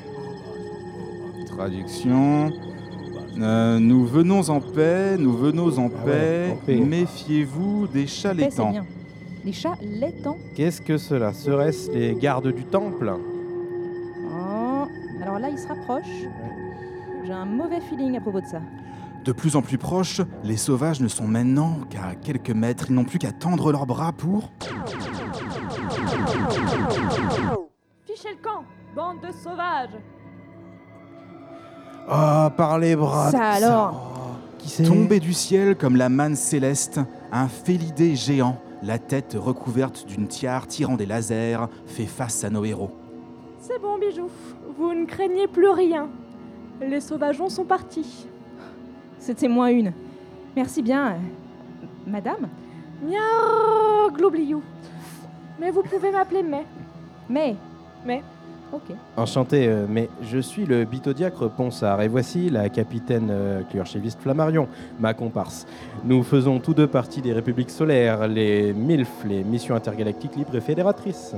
Traduction. 1.56 2.50
Euh, 3.40 3.78
nous 3.78 4.04
venons 4.06 4.49
en 4.50 4.60
paix, 4.60 5.16
nous 5.19 5.37
venons 5.37 5.78
en 5.78 5.90
Ah 5.96 6.04
paix. 6.04 6.10
ouais, 6.10 6.50
en 6.52 6.56
paix. 6.66 6.76
Méfiez-vous 6.76 7.86
des 7.88 8.06
chats 8.06 8.34
laitants. 8.34 8.72
Les 9.44 9.53
chats 9.53 9.77
laitants 9.82 10.36
Qu'est-ce 10.55 10.81
que 10.82 10.96
cela 10.98 11.32
Serait-ce 11.32 11.91
les 11.91 12.15
gardes 12.15 12.53
du 12.53 12.65
temple 12.65 13.12
Oh, 14.31 14.86
alors 15.22 15.38
là, 15.38 15.48
ils 15.50 15.58
se 15.58 15.67
rapprochent. 15.69 16.27
J'ai 17.24 17.32
un 17.32 17.44
mauvais 17.46 17.81
feeling 17.81 18.17
à 18.17 18.20
propos 18.20 18.41
de 18.41 18.46
ça. 18.46 18.60
De 19.24 19.32
plus 19.32 19.55
en 19.56 19.62
plus 19.62 19.79
proches, 19.79 20.20
les 20.44 20.56
sauvages 20.56 21.00
ne 21.00 21.08
sont 21.08 21.27
maintenant 21.29 21.79
qu'à 21.91 22.15
quelques 22.20 22.50
mètres. 22.50 22.86
Ils 22.88 22.94
n'ont 22.94 23.05
plus 23.05 23.19
qu'à 23.19 23.32
tendre 23.32 23.70
leurs 23.72 23.86
bras 23.86 24.12
pour. 24.12 24.50
Fichez 28.06 28.31
le 28.31 28.43
camp, 28.43 28.65
bande 28.96 29.19
de 29.20 29.32
sauvages 29.32 29.91
Ah, 32.09 32.53
par 32.56 32.79
les 32.79 32.97
bras 32.97 33.31
Ça 33.31 33.39
de- 33.39 33.65
alors 33.65 33.94
Oh, 33.94 34.19
Qui 34.59 34.69
c'est 34.69 34.82
Tomber 34.85 35.21
du 35.21 35.32
ciel 35.32 35.77
comme 35.77 35.97
la 35.97 36.09
manne 36.09 36.37
céleste, 36.37 37.01
un 37.32 37.49
félidé 37.49 38.15
géant, 38.17 38.56
la 38.82 38.99
tête 38.99 39.37
recouverte 39.39 40.06
d'une 40.06 40.27
tiare 40.29 40.67
tirant 40.67 40.97
des 40.97 41.06
lasers, 41.06 41.69
fait 41.87 42.06
face 42.06 42.44
à 42.44 42.51
nos 42.51 42.65
héros. 42.65 42.91
C'est 43.61 43.81
bon, 43.81 43.99
bijou, 43.99 44.29
vous 44.79 44.93
ne 44.94 45.05
craignez 45.06 45.47
plus 45.49 45.69
rien. 45.69 46.09
Les 46.81 47.01
sauvageons 47.01 47.49
sont 47.49 47.65
partis. 47.65 48.27
C'était 49.19 49.49
moins 49.49 49.69
une. 49.69 49.93
Merci 50.56 50.82
bien. 50.82 51.13
euh, 51.13 51.17
Madame 52.06 52.49
Miaou, 53.05 54.11
gloubliou. 54.13 54.63
Mais 55.61 55.71
vous 55.71 55.82
pouvez 55.82 56.11
m'appeler 56.11 56.43
May. 56.43 56.65
Mais. 57.29 57.55
Mais. 58.05 58.23
Ok. 58.72 58.96
Enchanté, 59.19 59.69
euh, 59.69 59.84
mais 59.86 60.08
je 60.22 60.38
suis 60.38 60.64
le 60.64 60.86
bitodiacre 60.86 61.50
Ponsard 61.50 62.00
et 62.00 62.08
voici 62.08 62.48
la 62.48 62.70
capitaine 62.70 63.29
euh, 63.31 63.62
Flammarion, 64.19 64.67
ma 64.98 65.12
comparse. 65.12 65.67
Nous 66.05 66.22
faisons 66.22 66.58
tous 66.58 66.72
deux 66.72 66.86
partie 66.86 67.20
des 67.20 67.34
Républiques 67.34 67.69
solaires, 67.70 68.26
les 68.29 68.72
MILF, 68.72 69.10
les 69.26 69.44
Missions 69.44 69.74
intergalactiques 69.74 70.36
libres 70.36 70.56
et 70.56 70.62
fédératrices. 70.62 71.34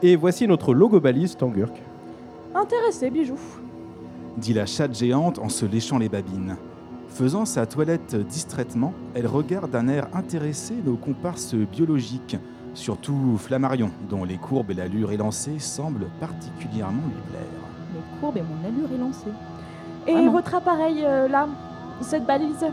Et 0.00 0.14
voici 0.14 0.46
notre 0.46 0.74
logo 0.74 1.00
balise 1.00 1.36
Tangurk. 1.36 1.74
Intéressé, 2.54 3.10
bijou. 3.10 3.38
dit 4.36 4.54
la 4.54 4.66
chatte 4.66 4.96
géante 4.96 5.40
en 5.40 5.48
se 5.48 5.66
léchant 5.66 5.98
les 5.98 6.08
babines. 6.08 6.56
Faisant 7.08 7.46
sa 7.46 7.66
toilette 7.66 8.14
distraitement, 8.14 8.92
elle 9.14 9.26
regarde 9.26 9.70
d'un 9.72 9.88
air 9.88 10.06
intéressé 10.14 10.74
nos 10.84 10.96
comparses 10.96 11.54
biologiques, 11.54 12.36
surtout 12.76 13.36
Flammarion, 13.38 13.90
dont 14.08 14.24
les 14.24 14.36
courbes 14.36 14.70
et 14.70 14.74
l'allure 14.74 15.10
élancée 15.10 15.58
semblent 15.58 16.06
particulièrement 16.20 17.02
lui 17.06 17.22
plaire. 17.30 17.42
Les 17.94 18.20
courbes 18.20 18.36
et 18.36 18.42
mon 18.42 18.68
allure 18.68 18.92
élancée. 18.94 19.30
Et 20.06 20.14
Ah 20.14 20.30
votre 20.30 20.54
appareil, 20.54 21.02
euh, 21.04 21.26
là, 21.26 21.48
cette 22.02 22.26
balise, 22.26 22.64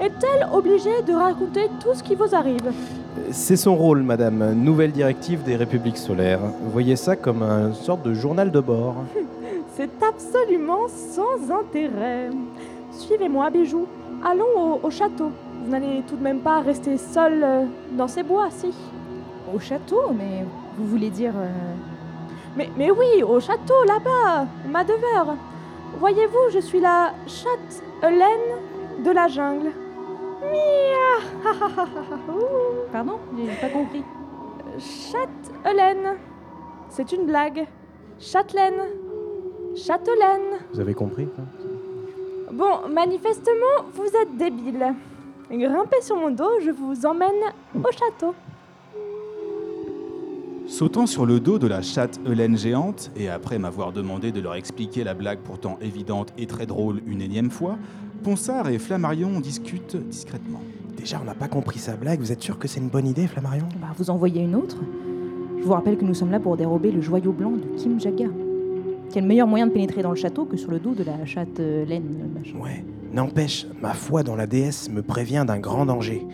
est-elle 0.00 0.48
obligée 0.52 1.02
de 1.06 1.12
raconter 1.12 1.68
tout 1.82 1.94
ce 1.94 2.02
qui 2.02 2.14
vous 2.14 2.34
arrive? 2.34 2.72
C'est 3.32 3.56
son 3.56 3.76
rôle, 3.76 4.02
madame, 4.02 4.54
nouvelle 4.54 4.92
directive 4.92 5.42
des 5.42 5.56
Républiques 5.56 5.98
solaires. 5.98 6.40
Voyez 6.72 6.96
ça 6.96 7.16
comme 7.16 7.42
une 7.42 7.74
sorte 7.74 8.02
de 8.02 8.14
journal 8.14 8.50
de 8.50 8.60
bord. 8.60 8.96
C'est 9.76 9.90
absolument 10.02 10.88
sans 10.88 11.50
intérêt. 11.50 12.30
Suivez-moi, 12.92 13.50
bijou. 13.50 13.86
Allons 14.24 14.78
au, 14.82 14.86
au 14.86 14.90
château. 14.90 15.30
Vous 15.64 15.70
n'allez 15.70 16.02
tout 16.06 16.16
de 16.16 16.22
même 16.22 16.40
pas 16.40 16.60
rester 16.60 16.96
seul 16.98 17.42
euh, 17.42 17.64
dans 17.96 18.08
ces 18.08 18.22
bois, 18.22 18.48
si 18.50 18.72
Au 19.54 19.58
château, 19.58 20.10
mais 20.16 20.44
vous 20.76 20.86
voulez 20.86 21.10
dire. 21.10 21.32
euh, 21.36 21.74
mais, 22.56 22.68
mais 22.76 22.90
oui, 22.90 23.22
au 23.22 23.40
château, 23.40 23.84
là-bas, 23.86 24.46
ma 24.68 24.84
demeure. 24.84 25.34
Voyez-vous, 25.98 26.50
je 26.52 26.58
suis 26.60 26.80
la 26.80 27.12
chatte 27.26 27.82
Hélène 28.02 29.02
de 29.04 29.10
la 29.10 29.28
jungle. 29.28 29.70
Mia 30.42 31.50
Pardon 32.92 33.18
J'ai 33.36 33.54
pas 33.60 33.68
compris. 33.68 34.04
Châtelaine. 34.78 36.16
C'est 36.88 37.12
une 37.12 37.26
blague. 37.26 37.66
Châtelaine. 38.18 38.80
Châtelaine. 39.76 40.58
Vous 40.72 40.80
avez 40.80 40.94
compris 40.94 41.28
hein 41.38 41.44
Bon, 42.52 42.88
manifestement, 42.88 43.84
vous 43.94 44.06
êtes 44.20 44.36
débile. 44.36 44.94
Grimpez 45.50 46.00
sur 46.02 46.16
mon 46.16 46.30
dos, 46.30 46.60
je 46.60 46.70
vous 46.70 47.06
emmène 47.06 47.42
au 47.76 47.90
château. 47.92 48.34
Sautant 50.70 51.06
sur 51.06 51.26
le 51.26 51.40
dos 51.40 51.58
de 51.58 51.66
la 51.66 51.82
chatte 51.82 52.20
Hélène 52.24 52.56
géante, 52.56 53.10
et 53.16 53.28
après 53.28 53.58
m'avoir 53.58 53.90
demandé 53.90 54.30
de 54.30 54.40
leur 54.40 54.54
expliquer 54.54 55.02
la 55.02 55.14
blague 55.14 55.40
pourtant 55.40 55.76
évidente 55.82 56.32
et 56.38 56.46
très 56.46 56.64
drôle 56.64 57.02
une 57.08 57.20
énième 57.20 57.50
fois, 57.50 57.76
Ponsard 58.22 58.68
et 58.68 58.78
Flammarion 58.78 59.40
discutent 59.40 59.96
discrètement. 59.96 60.60
Déjà, 60.96 61.18
on 61.20 61.24
n'a 61.24 61.34
pas 61.34 61.48
compris 61.48 61.80
sa 61.80 61.96
blague. 61.96 62.20
Vous 62.20 62.30
êtes 62.30 62.40
sûr 62.40 62.56
que 62.56 62.68
c'est 62.68 62.78
une 62.78 62.88
bonne 62.88 63.08
idée, 63.08 63.26
Flammarion? 63.26 63.66
Bah, 63.80 63.88
vous 63.98 64.10
envoyez 64.10 64.42
une 64.42 64.54
autre? 64.54 64.76
Je 65.58 65.64
vous 65.64 65.72
rappelle 65.72 65.98
que 65.98 66.04
nous 66.04 66.14
sommes 66.14 66.30
là 66.30 66.38
pour 66.38 66.56
dérober 66.56 66.92
le 66.92 67.00
joyau 67.00 67.32
blanc 67.32 67.50
de 67.50 67.76
Kim 67.76 67.98
Jaga. 67.98 68.28
Quel 69.12 69.24
meilleur 69.24 69.48
moyen 69.48 69.66
de 69.66 69.72
pénétrer 69.72 70.02
dans 70.02 70.10
le 70.10 70.16
château 70.16 70.44
que 70.44 70.56
sur 70.56 70.70
le 70.70 70.78
dos 70.78 70.94
de 70.94 71.02
la 71.02 71.26
chatte 71.26 71.58
euh, 71.58 71.84
laine 71.84 72.30
machin? 72.32 72.56
Ouais. 72.62 72.84
N'empêche, 73.12 73.66
ma 73.82 73.92
foi 73.92 74.22
dans 74.22 74.36
la 74.36 74.46
déesse 74.46 74.88
me 74.88 75.02
prévient 75.02 75.44
d'un 75.44 75.58
grand 75.58 75.84
danger. 75.84 76.24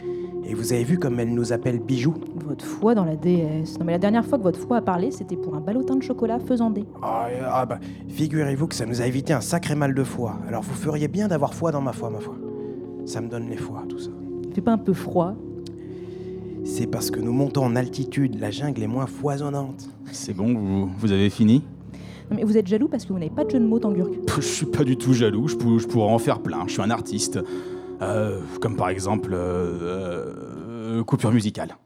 Et 0.49 0.55
vous 0.55 0.73
avez 0.73 0.85
vu 0.85 0.99
comme 0.99 1.19
elle 1.19 1.35
nous 1.35 1.53
appelle 1.53 1.81
Bijou 1.81 2.15
Votre 2.47 2.65
foi 2.65 2.95
dans 2.95 3.05
la 3.05 3.17
déesse. 3.17 3.79
Non 3.81 3.85
mais 3.85 3.93
la 3.93 3.99
dernière 3.99 4.25
fois 4.25 4.38
que 4.38 4.45
votre 4.45 4.61
foi 4.61 4.76
a 4.76 4.81
parlé, 4.83 5.11
c'était 5.11 5.37
pour 5.37 5.57
un 5.57 5.61
ballotin 5.61 5.97
de 5.97 6.03
chocolat 6.03 6.38
faisandé. 6.38 6.85
Ah, 7.03 7.26
euh, 7.31 7.41
ah 7.50 7.67
bah, 7.67 7.79
figurez-vous 8.09 8.69
que 8.69 8.75
ça 8.76 8.87
nous 8.87 9.03
a 9.03 9.07
évité 9.07 9.33
un 9.33 9.41
sacré 9.41 9.75
mal 9.75 9.93
de 9.95 10.05
foi. 10.05 10.37
Alors 10.49 10.62
vous 10.62 10.75
feriez 10.75 11.09
bien 11.09 11.26
d'avoir 11.26 11.53
foi 11.55 11.73
dans 11.73 11.81
ma 11.81 11.93
foi, 11.93 12.11
ma 12.11 12.21
foi. 12.21 12.37
Ça 13.07 13.21
me 13.21 13.29
donne 13.29 13.49
les 13.49 13.57
foi, 13.57 13.83
tout 13.88 13.99
ça. 13.99 14.11
Il 14.49 14.55
fait 14.55 14.61
pas 14.61 14.73
un 14.73 14.79
peu 14.79 14.93
froid 14.93 15.35
C'est 16.65 16.87
parce 16.87 17.11
que 17.11 17.21
nous 17.21 17.33
montons 17.33 17.65
en 17.65 17.75
altitude, 17.75 18.38
la 18.41 18.50
jungle 18.53 18.83
est 18.83 18.87
moins 18.88 19.07
foisonnante. 19.07 19.88
C'est 20.12 20.33
bon, 20.35 20.55
vous, 20.55 20.88
vous 20.99 21.12
avez 21.12 21.29
fini? 21.31 21.65
Non 22.31 22.37
mais 22.37 22.45
vous 22.45 22.57
êtes 22.57 22.67
jaloux 22.67 22.88
parce 22.88 23.05
que 23.05 23.12
vous 23.12 23.19
n'avez 23.19 23.31
pas 23.31 23.45
de 23.45 23.50
jeu 23.50 23.59
de 23.61 23.65
mots 23.67 23.79
tangurk. 23.79 24.12
Je 24.37 24.41
suis 24.41 24.67
pas 24.67 24.83
du 24.85 24.97
tout 24.97 25.12
jaloux, 25.12 25.47
je, 25.49 25.57
pour- 25.57 25.79
je 25.79 25.87
pourrais 25.87 26.11
en 26.12 26.19
faire 26.19 26.41
plein, 26.41 26.65
je 26.67 26.73
suis 26.73 26.83
un 26.83 26.91
artiste. 26.91 27.38
Euh, 28.03 28.41
comme 28.61 28.76
par 28.76 28.88
exemple 28.88 29.33
euh, 29.33 30.99
euh, 30.99 31.05
coupure 31.05 31.33
musicale. 31.33 31.76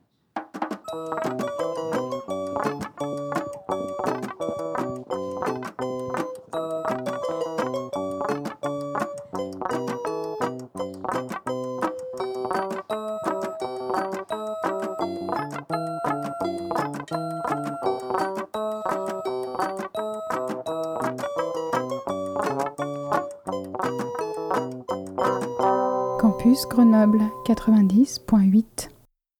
Campus 27.00 27.11
Grenoble 27.11 27.30
90.8. 27.47 28.90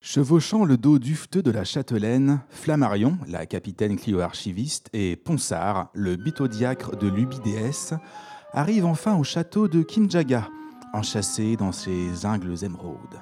Chevauchant 0.01 0.65
le 0.65 0.77
dos 0.77 0.97
dufteux 0.97 1.43
de 1.43 1.51
la 1.51 1.63
châtelaine, 1.63 2.39
Flammarion, 2.49 3.17
la 3.27 3.45
capitaine 3.45 3.97
Clio-archiviste, 3.97 4.89
et 4.93 5.15
Ponsard, 5.15 5.89
le 5.93 6.15
bitodiacre 6.15 6.95
de 6.97 7.07
l'UBDS, 7.07 7.93
arrivent 8.53 8.85
enfin 8.85 9.15
au 9.15 9.23
château 9.23 9.67
de 9.67 9.83
Kimjaga, 9.83 10.47
enchâssé 10.93 11.55
dans 11.55 11.71
ses 11.71 12.25
ingles 12.25 12.63
émeraudes. 12.63 13.19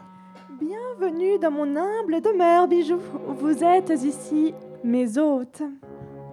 Bienvenue 0.60 1.38
dans 1.40 1.52
mon 1.52 1.76
humble 1.76 2.22
demeure, 2.22 2.68
bijoux. 2.68 3.02
Vous 3.40 3.64
êtes 3.64 3.90
ici 3.90 4.54
mes 4.86 5.18
hôtes. 5.18 5.64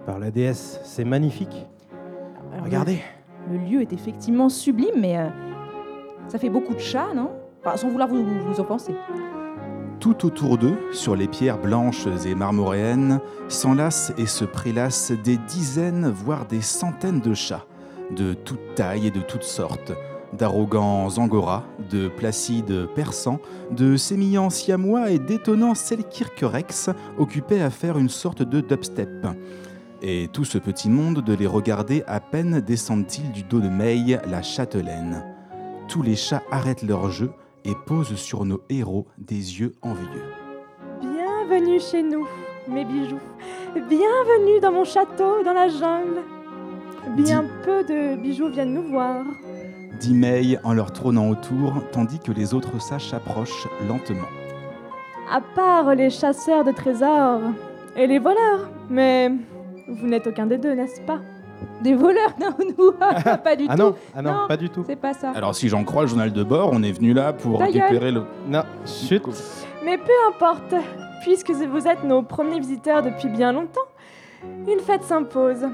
Par 0.05 0.19
la 0.19 0.31
déesse, 0.31 0.79
c'est 0.85 1.05
magnifique. 1.05 1.65
Alors, 2.53 2.65
Regardez. 2.65 2.99
Le, 3.51 3.57
le 3.57 3.65
lieu 3.65 3.81
est 3.81 3.91
effectivement 3.91 4.47
sublime, 4.47 4.95
mais 4.97 5.17
euh, 5.17 5.27
ça 6.29 6.39
fait 6.39 6.49
beaucoup 6.49 6.73
de 6.73 6.79
chats, 6.79 7.13
non? 7.13 7.31
Sans 7.75 7.89
vouloir 7.89 8.07
vous, 8.07 8.23
vous 8.23 8.59
offenser. 8.59 8.95
Tout 9.99 10.25
autour 10.25 10.57
d'eux, 10.57 10.77
sur 10.93 11.15
les 11.15 11.27
pierres 11.27 11.57
blanches 11.57 12.07
et 12.25 12.35
marmoréennes, 12.35 13.19
s'enlacent 13.47 14.13
et 14.17 14.27
se 14.27 14.45
prélassent 14.45 15.11
des 15.11 15.37
dizaines, 15.37 16.09
voire 16.09 16.45
des 16.45 16.61
centaines 16.61 17.19
de 17.19 17.33
chats, 17.33 17.65
de 18.15 18.33
toutes 18.33 18.75
tailles 18.75 19.07
et 19.07 19.11
de 19.11 19.21
toutes 19.21 19.43
sortes, 19.43 19.91
d'arrogants 20.33 21.07
angoras, 21.17 21.63
de 21.89 22.09
placides 22.09 22.87
persans, 22.93 23.39
de 23.71 23.97
sémillants 23.97 24.51
siamois 24.51 25.09
et 25.09 25.19
d'étonnants 25.19 25.75
selkirkrex 25.75 26.91
occupés 27.17 27.61
à 27.61 27.71
faire 27.71 27.97
une 27.97 28.09
sorte 28.09 28.43
de 28.43 28.61
dubstep. 28.61 29.27
Et 30.03 30.29
tout 30.31 30.45
ce 30.45 30.59
petit 30.59 30.89
monde 30.89 31.23
de 31.23 31.33
les 31.33 31.47
regarder 31.47 32.03
à 32.05 32.19
peine 32.19 32.61
descendent-ils 32.61 33.31
du 33.31 33.43
dos 33.43 33.59
de 33.59 33.69
May, 33.69 34.19
la 34.29 34.43
châtelaine. 34.43 35.25
Tous 35.87 36.03
les 36.03 36.15
chats 36.15 36.43
arrêtent 36.51 36.83
leur 36.83 37.09
jeu 37.09 37.31
et 37.67 37.75
posent 37.85 38.15
sur 38.15 38.45
nos 38.45 38.61
héros 38.69 39.05
des 39.17 39.59
yeux 39.59 39.73
envieux. 39.81 40.23
Bienvenue 41.01 41.79
chez 41.79 42.01
nous, 42.01 42.25
mes 42.67 42.85
bijoux. 42.85 43.19
Bienvenue 43.75 44.59
dans 44.61 44.71
mon 44.71 44.85
château, 44.85 45.43
dans 45.43 45.53
la 45.53 45.67
jungle. 45.67 46.21
Bien 47.15 47.45
peu 47.63 47.83
de 47.83 48.15
bijoux 48.15 48.49
viennent 48.49 48.73
nous 48.73 48.89
voir. 48.89 49.25
dit 49.99 50.13
May 50.13 50.57
en 50.63 50.73
leur 50.73 50.91
trônant 50.91 51.29
autour, 51.29 51.83
tandis 51.91 52.19
que 52.19 52.31
les 52.31 52.53
autres 52.53 52.79
chats 52.79 52.99
s'approchent 52.99 53.67
lentement. 53.87 54.27
À 55.29 55.41
part 55.41 55.93
les 55.93 56.09
chasseurs 56.09 56.63
de 56.63 56.71
trésors 56.71 57.41
et 57.97 58.07
les 58.07 58.19
voleurs. 58.19 58.69
Mais 58.89 59.29
vous 59.89 60.07
n'êtes 60.07 60.27
aucun 60.27 60.45
des 60.45 60.57
deux, 60.57 60.73
n'est-ce 60.73 61.01
pas? 61.01 61.19
Des 61.87 61.95
voleurs 61.95 62.33
Non, 62.41 62.49
nous, 62.59 62.91
pas 63.43 63.55
du 63.55 63.65
Ah 63.69 63.75
tout. 63.77 63.81
non, 63.81 63.95
ah 64.13 64.21
non, 64.21 64.31
Non. 64.33 64.47
pas 64.49 64.57
du 64.57 64.69
tout. 64.69 64.83
C'est 64.85 64.97
pas 64.97 65.13
ça. 65.13 65.31
Alors 65.33 65.55
si 65.55 65.69
j'en 65.69 65.85
crois 65.85 66.01
le 66.01 66.07
journal 66.09 66.33
de 66.33 66.43
bord, 66.43 66.71
on 66.73 66.83
est 66.83 66.91
venu 66.91 67.13
là 67.13 67.31
pour 67.31 67.59
Ta 67.59 67.67
gueule. 67.71 67.81
récupérer 67.83 68.11
le... 68.11 68.23
Non, 68.49 68.63
chut. 68.85 69.23
Mais 69.85 69.97
peu 69.97 70.11
importe, 70.27 70.75
puisque 71.21 71.51
vous 71.51 71.87
êtes 71.87 72.03
nos 72.03 72.23
premiers 72.23 72.59
visiteurs 72.59 73.03
depuis 73.03 73.29
bien 73.29 73.53
longtemps, 73.53 73.79
une 74.67 74.79
fête 74.81 75.03
s'impose. 75.03 75.65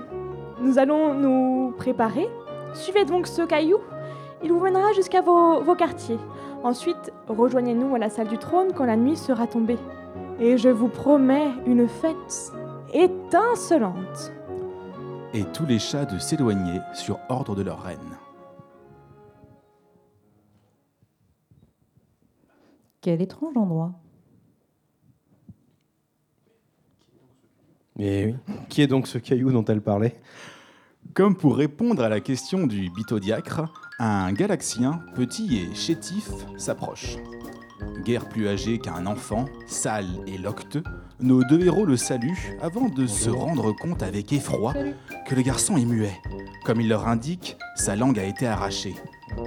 Nous 0.62 0.78
allons 0.78 1.16
nous 1.16 1.74
préparer. 1.80 2.30
Suivez 2.76 3.06
donc 3.06 3.26
ce 3.26 3.42
caillou. 3.42 3.78
Il 4.44 4.52
vous 4.54 4.60
mènera 4.60 4.94
jusqu'à 4.94 5.22
vos, 5.22 5.62
vos 5.62 5.74
quartiers. 5.76 6.20
Ensuite, 6.64 7.12
rejoignez-nous 7.28 7.96
à 7.96 7.98
la 7.98 8.10
salle 8.12 8.28
du 8.28 8.38
trône 8.38 8.68
quand 8.76 8.86
la 8.86 8.98
nuit 8.98 9.16
sera 9.18 9.48
tombée. 9.48 9.80
Et 10.40 10.60
je 10.60 10.70
vous 10.70 10.90
promets 10.90 11.48
une 11.66 11.88
fête 11.88 12.52
étincelante. 12.94 14.32
Et 15.34 15.46
tous 15.46 15.66
les 15.66 15.80
chats 15.80 16.06
de 16.06 16.20
s'éloigner 16.20 16.80
sur 16.94 17.20
ordre 17.28 17.56
de 17.56 17.64
leur 17.64 17.82
reine. 17.82 18.00
Quel 23.02 23.22
étrange 23.22 23.58
endroit. 23.58 23.94
Mais 27.98 28.26
oui. 28.26 28.54
Qui 28.70 28.82
est 28.82 28.88
donc 28.88 29.08
ce 29.08 29.18
caillou 29.18 29.52
dont 29.52 29.66
elle 29.66 29.82
parlait? 29.82 30.22
Comme 31.14 31.36
pour 31.36 31.58
répondre 31.58 32.04
à 32.04 32.10
la 32.10 32.22
question 32.22 32.66
du 32.66 32.90
bitodiacre, 32.92 33.74
un 34.00 34.32
galaxien, 34.34 35.02
petit 35.16 35.58
et 35.58 35.76
chétif, 35.76 36.30
s'approche. 36.58 37.18
Guère 38.04 38.30
plus 38.30 38.48
âgé 38.48 38.80
qu'un 38.80 39.06
enfant, 39.06 39.46
sale 39.68 40.24
et 40.28 40.38
locteux, 40.38 40.84
nos 41.24 41.42
deux 41.44 41.66
héros 41.66 41.86
le 41.86 41.96
saluent 41.96 42.58
avant 42.62 42.90
de 42.90 43.08
se 43.08 43.30
rendre 43.30 43.72
compte 43.72 44.04
avec 44.04 44.34
effroi 44.34 44.74
que 45.26 45.36
le 45.36 45.42
garçon 45.42 45.78
est 45.78 45.86
muet. 45.86 46.12
Comme 46.66 46.82
il 46.82 46.90
leur 46.90 47.08
indique, 47.08 47.58
sa 47.76 47.96
langue 47.96 48.20
a 48.20 48.26
été 48.26 48.46
arrachée. 48.46 48.94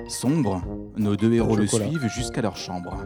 Sombre, 0.09 0.62
nos 0.97 1.16
deux 1.16 1.33
héros 1.35 1.54
le 1.54 1.66
Chocolat. 1.66 1.88
suivent 1.88 2.09
jusqu'à 2.09 2.40
leur 2.40 2.56
chambre. 2.56 3.02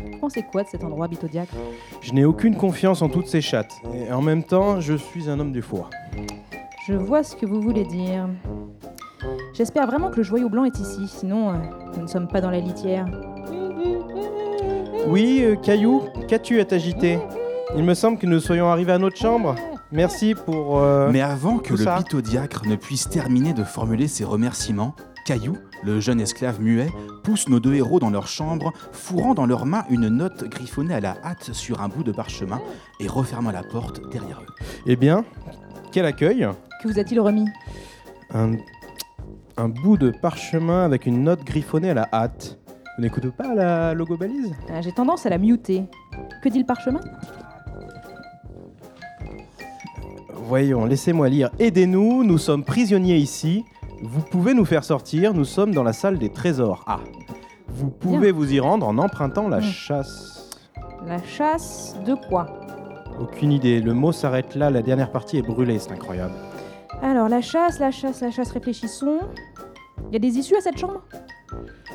Vous 0.00 0.18
pensez 0.20 0.44
quoi 0.44 0.62
de 0.62 0.68
cet 0.68 0.84
endroit 0.84 1.08
bitodiacre? 1.08 1.54
Je 2.00 2.12
n'ai 2.12 2.24
aucune 2.24 2.56
confiance 2.56 3.02
en 3.02 3.08
toutes 3.08 3.26
ces 3.26 3.40
chattes. 3.40 3.74
Et 3.92 4.12
en 4.12 4.22
même 4.22 4.44
temps, 4.44 4.80
je 4.80 4.94
suis 4.94 5.28
un 5.28 5.40
homme 5.40 5.52
du 5.52 5.62
foie. 5.62 5.90
Je 6.86 6.94
vois 6.94 7.24
ce 7.24 7.34
que 7.34 7.44
vous 7.44 7.60
voulez 7.60 7.84
dire. 7.84 8.28
J'espère 9.52 9.86
vraiment 9.86 10.10
que 10.10 10.18
le 10.18 10.22
joyau 10.22 10.48
blanc 10.48 10.64
est 10.64 10.78
ici, 10.78 11.08
sinon 11.08 11.50
euh, 11.50 11.54
nous 11.96 12.02
ne 12.02 12.06
sommes 12.06 12.28
pas 12.28 12.40
dans 12.40 12.50
la 12.50 12.60
litière. 12.60 13.06
Oui, 15.06 15.40
euh, 15.44 15.56
Caillou, 15.56 16.02
qu'as-tu 16.28 16.60
à 16.60 16.64
t'agiter 16.64 17.18
Il 17.76 17.84
me 17.84 17.94
semble 17.94 18.18
que 18.18 18.26
nous 18.26 18.40
soyons 18.40 18.68
arrivés 18.68 18.92
à 18.92 18.98
notre 18.98 19.16
chambre. 19.16 19.54
Merci 19.92 20.34
pour... 20.34 20.78
euh, 20.80 21.10
Mais 21.12 21.20
avant 21.20 21.58
que 21.58 21.68
tout 21.68 21.76
le 21.76 21.84
ça. 21.84 21.98
bitodiacre 21.98 22.66
ne 22.66 22.76
puisse 22.76 23.08
terminer 23.08 23.52
de 23.52 23.62
formuler 23.62 24.08
ses 24.08 24.24
remerciements, 24.24 24.94
Caillou, 25.24 25.56
le 25.84 26.00
jeune 26.00 26.20
esclave 26.20 26.60
muet, 26.60 26.88
pousse 27.22 27.48
nos 27.48 27.60
deux 27.60 27.74
héros 27.74 28.00
dans 28.00 28.10
leur 28.10 28.26
chambre, 28.26 28.72
fourrant 28.92 29.34
dans 29.34 29.46
leurs 29.46 29.66
mains 29.66 29.84
une 29.90 30.08
note 30.08 30.44
griffonnée 30.44 30.94
à 30.94 31.00
la 31.00 31.16
hâte 31.24 31.52
sur 31.52 31.80
un 31.80 31.88
bout 31.88 32.02
de 32.04 32.12
parchemin 32.12 32.60
et 33.00 33.06
refermant 33.06 33.50
la 33.52 33.62
porte 33.62 34.00
derrière 34.10 34.40
eux. 34.40 34.64
Eh 34.86 34.96
bien, 34.96 35.24
quel 35.92 36.04
accueil 36.06 36.48
Que 36.82 36.88
vous 36.88 36.98
a-t-il 36.98 37.20
remis? 37.20 37.46
Un, 38.34 38.52
un 39.56 39.68
bout 39.68 39.96
de 39.96 40.10
parchemin 40.10 40.84
avec 40.84 41.06
une 41.06 41.22
note 41.22 41.44
griffonnée 41.44 41.90
à 41.90 41.94
la 41.94 42.08
hâte. 42.12 42.58
Vous 42.96 43.02
n'écoutez 43.02 43.28
pas 43.30 43.54
la 43.54 43.92
logo 43.94 44.16
balise? 44.16 44.52
Ah, 44.70 44.80
J'ai 44.80 44.92
tendance 44.92 45.26
à 45.26 45.30
la 45.30 45.38
muter. 45.38 45.84
Que 46.42 46.48
dit 46.48 46.58
le 46.60 46.64
parchemin? 46.64 47.00
Voyons, 50.32 50.84
laissez-moi 50.84 51.28
lire. 51.28 51.50
Aidez-nous, 51.58 52.24
nous 52.24 52.38
sommes 52.38 52.64
prisonniers 52.64 53.16
ici. 53.16 53.64
Vous 54.02 54.20
pouvez 54.22 54.54
nous 54.54 54.64
faire 54.64 54.84
sortir, 54.84 55.34
nous 55.34 55.44
sommes 55.44 55.74
dans 55.74 55.82
la 55.82 55.92
salle 55.92 56.18
des 56.18 56.30
trésors. 56.30 56.84
Ah 56.86 57.00
Vous 57.68 57.90
pouvez 57.90 58.30
vous 58.30 58.52
y 58.54 58.60
rendre 58.60 58.86
en 58.86 58.96
empruntant 58.98 59.48
la 59.48 59.58
Mm. 59.58 59.62
chasse. 59.62 60.50
La 61.06 61.22
chasse 61.22 61.96
de 62.06 62.14
quoi? 62.28 62.46
Aucune 63.20 63.52
idée, 63.52 63.80
le 63.80 63.92
mot 63.94 64.12
s'arrête 64.12 64.54
là, 64.54 64.70
la 64.70 64.82
dernière 64.82 65.10
partie 65.10 65.38
est 65.38 65.42
brûlée, 65.42 65.78
c'est 65.78 65.92
incroyable. 65.92 66.34
Alors, 67.02 67.28
la 67.28 67.40
chasse, 67.42 67.78
la 67.78 67.90
chasse, 67.90 68.20
la 68.20 68.30
chasse, 68.30 68.50
réfléchissons. 68.52 69.18
Il 70.08 70.12
y 70.12 70.16
a 70.16 70.18
des 70.18 70.38
issues 70.38 70.56
à 70.56 70.60
cette 70.60 70.78
chambre? 70.78 71.02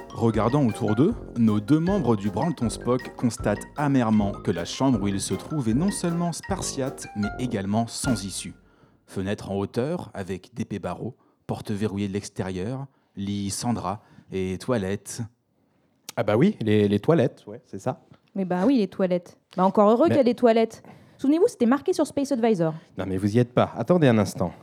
Regardant 0.09 0.65
autour 0.65 0.95
d'eux, 0.95 1.13
nos 1.37 1.59
deux 1.59 1.79
membres 1.79 2.15
du 2.15 2.29
Branton 2.29 2.69
Spock 2.69 3.15
constatent 3.15 3.63
amèrement 3.77 4.31
que 4.31 4.51
la 4.51 4.65
chambre 4.65 5.01
où 5.01 5.07
ils 5.07 5.21
se 5.21 5.33
trouvent 5.33 5.69
est 5.69 5.73
non 5.73 5.91
seulement 5.91 6.31
spartiate, 6.31 7.07
mais 7.15 7.27
également 7.39 7.87
sans 7.87 8.23
issue. 8.25 8.53
Fenêtre 9.07 9.51
en 9.51 9.55
hauteur, 9.57 10.09
avec 10.13 10.53
d'épais 10.53 10.79
barreaux, 10.79 11.15
porte 11.47 11.71
verrouillée 11.71 12.07
de 12.07 12.13
l'extérieur, 12.13 12.85
lit 13.15 13.49
sans 13.49 13.73
drap 13.73 14.01
et 14.31 14.57
toilette. 14.57 15.21
Ah 16.15 16.23
bah 16.23 16.37
oui, 16.37 16.57
les, 16.61 16.87
les 16.87 16.99
toilettes, 16.99 17.43
ouais, 17.47 17.61
c'est 17.65 17.79
ça. 17.79 18.01
Mais 18.35 18.45
bah 18.45 18.63
oui, 18.65 18.77
les 18.77 18.87
toilettes. 18.87 19.37
Bah 19.57 19.65
encore 19.65 19.89
heureux 19.89 20.05
Mais- 20.05 20.09
qu'il 20.09 20.17
y 20.17 20.21
a 20.21 20.23
des 20.25 20.35
toilettes. 20.35 20.83
Souvenez-vous, 21.17 21.47
c'était 21.47 21.65
marqué 21.65 21.93
sur 21.93 22.07
Space 22.07 22.31
Advisor. 22.31 22.73
Non 22.97 23.05
mais 23.07 23.17
vous 23.17 23.35
y 23.35 23.39
êtes 23.39 23.53
pas, 23.53 23.71
attendez 23.77 24.07
un 24.07 24.17
instant. 24.17 24.53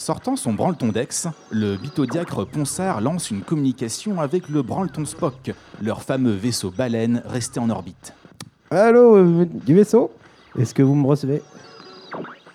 Sortant 0.00 0.36
son 0.36 0.52
branleton 0.52 0.88
d'ex, 0.90 1.26
le 1.50 1.76
bitodiacre 1.76 2.44
Ponsard 2.46 3.00
lance 3.00 3.32
une 3.32 3.40
communication 3.40 4.20
avec 4.20 4.48
le 4.48 4.62
branleton 4.62 5.04
Spock, 5.04 5.50
leur 5.82 6.02
fameux 6.02 6.30
vaisseau 6.30 6.70
baleine 6.70 7.20
resté 7.26 7.58
en 7.58 7.68
orbite. 7.68 8.14
Allô, 8.70 9.16
euh, 9.16 9.44
du 9.66 9.74
vaisseau? 9.74 10.12
Est-ce 10.56 10.72
que 10.72 10.84
vous 10.84 10.94
me 10.94 11.04
recevez? 11.04 11.42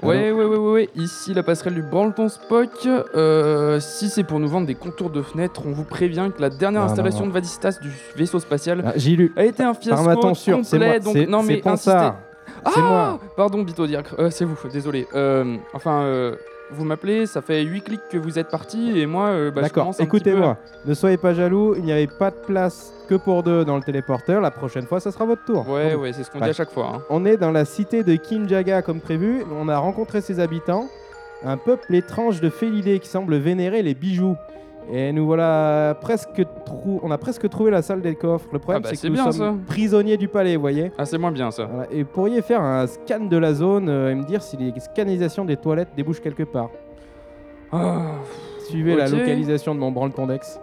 Ouais, 0.01 0.31
ouais, 0.31 0.45
ouais, 0.45 0.45
ouais, 0.45 0.71
ouais, 0.71 0.89
ici 0.95 1.33
la 1.33 1.43
passerelle 1.43 1.73
du 1.75 1.81
Branleton 1.81 2.29
Spock. 2.29 2.87
Euh, 2.87 3.77
si 3.81 4.07
c'est 4.09 4.23
pour 4.23 4.39
nous 4.39 4.47
vendre 4.47 4.67
des 4.67 4.75
contours 4.75 5.09
de 5.09 5.21
fenêtres, 5.21 5.63
on 5.65 5.73
vous 5.73 5.83
prévient 5.83 6.29
que 6.33 6.41
la 6.41 6.49
dernière 6.49 6.79
Non, 6.79 6.85
non, 6.87 6.91
installation 6.93 7.21
non. 7.23 7.27
de 7.27 7.33
Vadistas 7.33 7.77
du 7.81 7.89
vaisseau 8.15 8.39
spatial 8.39 8.83
ah, 8.85 8.93
J'ai 8.95 9.17
lu. 9.17 9.33
a 9.35 9.43
été 9.43 9.63
un 9.63 9.73
fiasco 9.73 9.97
c'est 10.33 10.53
moi. 10.53 10.61
complet. 10.63 10.99
Donc, 11.01 11.13
c'est- 11.13 11.25
non, 11.25 11.43
mais 11.43 11.55
c'est 11.55 11.61
Ponsard. 11.61 12.03
insistez. 12.03 12.73
C'est 12.73 12.79
Ah 12.79 12.87
moi. 12.87 13.19
Pardon, 13.35 13.63
Bitodiacre, 13.63 14.15
euh, 14.19 14.29
c'est 14.29 14.45
vous, 14.45 14.55
désolé. 14.71 15.07
Euh, 15.13 15.57
enfin, 15.73 16.03
euh, 16.03 16.35
vous 16.73 16.83
m'appelez, 16.85 17.25
ça 17.25 17.41
fait 17.41 17.61
8 17.63 17.81
clics 17.81 18.01
que 18.11 18.17
vous 18.17 18.37
êtes 18.39 18.49
parti 18.49 18.99
et 18.99 19.05
moi, 19.05 19.27
euh, 19.29 19.51
bah, 19.51 19.61
D'accord, 19.61 19.95
peu 19.95 20.03
écoutez-moi, 20.03 20.57
ne 20.85 20.93
soyez 20.93 21.17
pas 21.17 21.33
jaloux, 21.33 21.75
il 21.77 21.83
n'y 21.83 21.91
avait 21.91 22.07
pas 22.07 22.31
de 22.31 22.35
place 22.35 22.91
que 23.07 23.15
pour 23.15 23.43
deux 23.43 23.63
dans 23.65 23.75
le 23.77 23.83
téléporteur, 23.83 24.41
la 24.41 24.51
prochaine 24.51 24.85
fois 24.85 24.99
ça 24.99 25.11
sera 25.11 25.25
votre 25.25 25.43
tour. 25.45 25.67
Ouais, 25.69 25.95
ouais, 25.95 26.13
c'est 26.13 26.23
ce 26.23 26.31
qu'on 26.31 26.39
dit 26.39 26.49
à 26.49 26.53
chaque 26.53 26.71
fois. 26.71 26.91
hein. 26.95 27.01
On 27.09 27.25
est 27.25 27.37
dans 27.37 27.51
la 27.51 27.65
cité 27.65 28.03
de 28.03 28.15
Kinjaga 28.15 28.81
comme 28.81 28.99
prévu, 28.99 29.43
on 29.57 29.67
a 29.69 29.77
rencontré 29.77 30.21
ses 30.21 30.39
habitants, 30.39 30.87
un 31.45 31.57
peuple 31.57 31.93
étrange 31.95 32.41
de 32.41 32.49
félidés 32.49 32.99
qui 32.99 33.07
semble 33.09 33.35
vénérer 33.35 33.81
les 33.83 33.93
bijoux. 33.93 34.35
Et 34.91 35.11
nous 35.13 35.25
voilà 35.25 35.97
presque 36.01 36.43
trou... 36.65 36.99
on 37.03 37.09
a 37.11 37.17
presque 37.17 37.47
trouvé 37.49 37.71
la 37.71 37.81
salle 37.81 38.01
des 38.01 38.15
coffres. 38.15 38.47
Le 38.51 38.59
problème 38.59 38.81
Ah 38.83 38.83
bah, 38.83 38.89
c'est 38.89 38.95
que 38.95 39.01
c'est 39.01 39.07
nous 39.09 39.13
bien, 39.15 39.31
sommes 39.31 39.59
ça. 39.61 39.65
prisonniers 39.67 40.17
du 40.17 40.27
palais, 40.27 40.55
vous 40.55 40.61
voyez. 40.61 40.91
Ah, 40.97 41.05
c'est 41.05 41.17
moins 41.17 41.31
bien 41.31 41.51
ça. 41.51 41.65
Voilà. 41.65 41.87
Et 41.91 42.03
pourriez 42.03 42.41
faire 42.41 42.61
un 42.61 42.85
scan 42.87 43.21
de 43.21 43.37
la 43.37 43.53
zone 43.53 43.87
euh, 43.89 44.11
et 44.11 44.15
me 44.15 44.23
dire 44.23 44.43
si 44.43 44.57
les 44.57 44.73
scanisations 44.79 45.45
des 45.45 45.57
toilettes 45.57 45.89
débouchent 45.95 46.19
quelque 46.21 46.43
part. 46.43 46.69
Ah, 47.71 48.11
Suivez 48.67 48.95
la 48.95 49.07
localisation 49.07 49.73
de 49.73 49.79
mon 49.79 49.91
branle-ton 49.91 50.27
d'ex. 50.27 50.59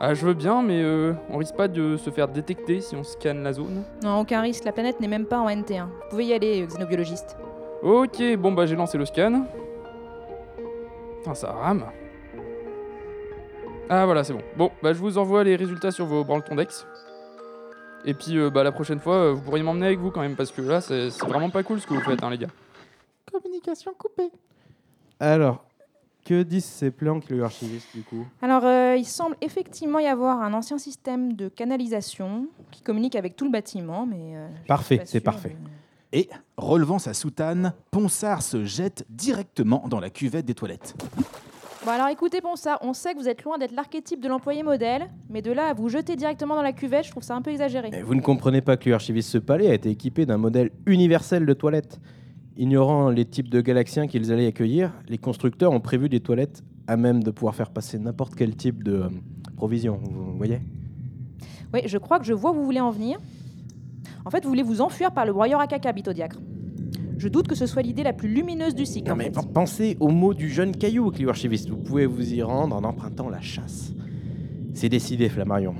ah, 0.00 0.14
je 0.14 0.24
veux 0.26 0.34
bien, 0.34 0.62
mais 0.62 0.80
euh, 0.82 1.12
on 1.30 1.38
risque 1.38 1.56
pas 1.56 1.68
de 1.68 1.96
se 1.96 2.10
faire 2.10 2.28
détecter 2.28 2.80
si 2.80 2.94
on 2.94 3.02
scanne 3.02 3.42
la 3.42 3.52
zone. 3.52 3.82
Non, 4.04 4.20
aucun 4.20 4.40
risque, 4.42 4.64
la 4.64 4.72
planète 4.72 5.00
n'est 5.00 5.08
même 5.08 5.26
pas 5.26 5.38
en 5.40 5.48
NT1. 5.48 5.84
Vous 5.84 5.88
pouvez 6.10 6.26
y 6.26 6.32
aller, 6.34 6.62
euh, 6.62 6.66
xénobiologiste. 6.66 7.36
Ok, 7.82 8.22
bon 8.38 8.52
bah 8.52 8.66
j'ai 8.66 8.76
lancé 8.76 8.96
le 8.98 9.06
scan. 9.06 9.42
Putain, 11.18 11.34
ça 11.34 11.50
rame. 11.52 11.84
Ah 13.92 14.06
voilà, 14.06 14.22
c'est 14.22 14.32
bon. 14.32 14.42
Bon, 14.56 14.70
bah 14.84 14.92
je 14.92 14.98
vous 14.98 15.18
envoie 15.18 15.42
les 15.42 15.56
résultats 15.56 15.90
sur 15.90 16.06
vos 16.06 16.22
branletons 16.22 16.54
d'ex. 16.54 16.86
Et 18.04 18.14
puis 18.14 18.38
euh, 18.38 18.48
bah 18.48 18.62
la 18.62 18.70
prochaine 18.70 19.00
fois, 19.00 19.16
euh, 19.16 19.32
vous 19.32 19.42
pourriez 19.42 19.64
m'emmener 19.64 19.86
avec 19.86 19.98
vous 19.98 20.12
quand 20.12 20.20
même, 20.20 20.36
parce 20.36 20.52
que 20.52 20.62
là, 20.62 20.80
c'est 20.80 21.10
c'est 21.10 21.26
vraiment 21.26 21.50
pas 21.50 21.64
cool 21.64 21.80
ce 21.80 21.88
que 21.88 21.94
vous 21.94 22.00
faites, 22.00 22.22
hein, 22.22 22.30
les 22.30 22.38
gars. 22.38 22.46
Communication 23.32 23.92
coupée. 23.98 24.30
Alors, 25.18 25.64
que 26.24 26.44
disent 26.44 26.66
ces 26.66 26.92
plans 26.92 27.18
que 27.18 27.34
le 27.34 27.42
archiviste 27.42 27.88
du 27.92 28.02
coup? 28.02 28.26
Alors, 28.42 28.64
euh, 28.64 28.94
il 28.96 29.04
semble 29.04 29.36
effectivement 29.40 29.98
y 29.98 30.06
avoir 30.06 30.40
un 30.40 30.52
ancien 30.54 30.78
système 30.78 31.34
de 31.34 31.48
canalisation 31.48 32.46
qui 32.70 32.82
communique 32.82 33.16
avec 33.16 33.34
tout 33.34 33.44
le 33.44 33.50
bâtiment, 33.50 34.06
mais... 34.06 34.36
euh, 34.36 34.48
je 34.50 34.56
suis 34.56 34.66
Parfait, 34.68 34.96
pas 34.98 35.04
c'est 35.04 35.10
sûre 35.18 35.22
parfait. 35.22 35.56
Et, 36.12 36.28
relevant 36.56 37.00
sa 37.00 37.12
soutane, 37.12 37.74
Ponsard 37.90 38.42
se 38.42 38.64
jette 38.64 39.04
directement 39.10 39.84
dans 39.88 39.98
la 39.98 40.10
cuvette 40.10 40.46
des 40.46 40.54
toilettes. 40.54 40.94
Bon 41.82 41.92
alors 41.92 42.08
écoutez 42.08 42.42
Ponsard, 42.42 42.78
on 42.82 42.92
sait 42.92 43.14
que 43.14 43.18
vous 43.18 43.28
êtes 43.28 43.42
loin 43.42 43.56
d'être 43.56 43.72
l'archétype 43.72 44.20
de 44.20 44.28
l'employé 44.28 44.62
modèle, 44.62 45.08
mais 45.30 45.40
de 45.40 45.50
là 45.50 45.68
à 45.68 45.72
vous 45.72 45.88
jeter 45.88 46.14
directement 46.14 46.54
dans 46.54 46.62
la 46.62 46.74
cuvette, 46.74 47.06
je 47.06 47.10
trouve 47.10 47.22
ça 47.22 47.34
un 47.34 47.40
peu 47.40 47.50
exagéré. 47.50 47.88
Mais 47.90 48.02
Vous 48.02 48.14
ne 48.14 48.20
comprenez 48.20 48.60
pas 48.60 48.76
que 48.76 48.90
l'archiviste 48.90 49.30
ce 49.30 49.38
palais 49.38 49.70
a 49.70 49.72
été 49.72 49.88
équipé 49.88 50.26
d'un 50.26 50.36
modèle 50.36 50.72
universel 50.84 51.46
de 51.46 51.54
toilettes. 51.54 51.98
Ignorant 52.58 53.08
les 53.08 53.24
types 53.24 53.48
de 53.48 53.62
galaxiens 53.62 54.06
qu'ils 54.08 54.30
allaient 54.30 54.48
accueillir, 54.48 54.92
les 55.08 55.16
constructeurs 55.16 55.72
ont 55.72 55.80
prévu 55.80 56.10
des 56.10 56.20
toilettes 56.20 56.62
à 56.86 56.98
même 56.98 57.22
de 57.22 57.30
pouvoir 57.30 57.54
faire 57.54 57.70
passer 57.70 57.98
n'importe 57.98 58.34
quel 58.34 58.54
type 58.56 58.84
de 58.84 58.96
euh, 58.96 59.08
provision. 59.56 60.00
Vous 60.02 60.36
voyez? 60.36 60.60
Oui, 61.72 61.80
je 61.86 61.96
crois 61.96 62.18
que 62.18 62.26
je 62.26 62.34
vois 62.34 62.50
où 62.50 62.54
vous 62.56 62.64
voulez 62.64 62.80
en 62.80 62.90
venir. 62.90 63.18
En 64.26 64.30
fait, 64.30 64.42
vous 64.42 64.50
voulez 64.50 64.62
vous 64.62 64.82
enfuir 64.82 65.12
par 65.12 65.24
le 65.24 65.32
broyeur 65.32 65.60
à 65.60 65.66
caca, 65.66 65.92
Bitodiacre. 65.92 66.36
Je 67.20 67.28
doute 67.28 67.48
que 67.48 67.54
ce 67.54 67.66
soit 67.66 67.82
l'idée 67.82 68.02
la 68.02 68.14
plus 68.14 68.32
lumineuse 68.32 68.74
du 68.74 68.86
cycle. 68.86 69.08
Non 69.08 69.12
en 69.12 69.16
mais 69.18 69.24
fait. 69.30 69.52
pensez 69.52 69.94
au 70.00 70.08
mot 70.08 70.32
du 70.32 70.48
jeune 70.48 70.74
caillou, 70.74 71.10
Clio 71.10 71.28
Archiviste. 71.28 71.68
Vous 71.68 71.76
pouvez 71.76 72.06
vous 72.06 72.32
y 72.32 72.42
rendre 72.42 72.74
en 72.74 72.82
empruntant 72.82 73.28
la 73.28 73.42
chasse. 73.42 73.92
C'est 74.72 74.88
décidé, 74.88 75.28
Flammarion. 75.28 75.74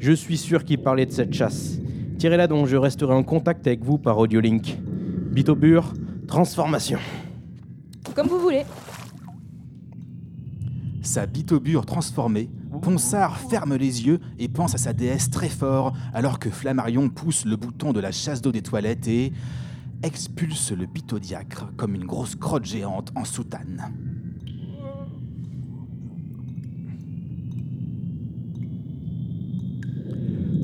Je 0.00 0.12
suis 0.12 0.38
sûr 0.38 0.64
qu'il 0.64 0.78
parlait 0.78 1.04
de 1.04 1.12
cette 1.12 1.34
chasse. 1.34 1.78
Tirez-la 2.16 2.46
donc, 2.46 2.68
je 2.68 2.76
resterai 2.76 3.12
en 3.12 3.22
contact 3.22 3.66
avec 3.66 3.84
vous 3.84 3.98
par 3.98 4.16
audiolink. 4.16 4.78
Bitobur, 5.30 5.92
transformation. 6.26 7.00
Comme 8.14 8.28
vous 8.28 8.38
voulez. 8.38 8.62
Sa 11.02 11.26
bitobure 11.26 11.84
transformée, 11.84 12.48
Ponsard 12.80 13.38
ferme 13.38 13.76
les 13.76 14.06
yeux 14.06 14.20
et 14.38 14.48
pense 14.48 14.74
à 14.74 14.78
sa 14.78 14.94
déesse 14.94 15.28
très 15.28 15.50
fort, 15.50 15.92
alors 16.14 16.38
que 16.38 16.48
Flammarion 16.48 17.10
pousse 17.10 17.44
le 17.44 17.56
bouton 17.56 17.92
de 17.92 18.00
la 18.00 18.10
chasse 18.10 18.40
d'eau 18.40 18.52
des 18.52 18.62
toilettes 18.62 19.06
et 19.06 19.34
expulse 20.02 20.72
le 20.72 20.86
bitodiacre 20.86 21.66
comme 21.76 21.94
une 21.94 22.04
grosse 22.04 22.36
crotte 22.36 22.64
géante 22.64 23.12
en 23.14 23.24
soutane. 23.24 23.92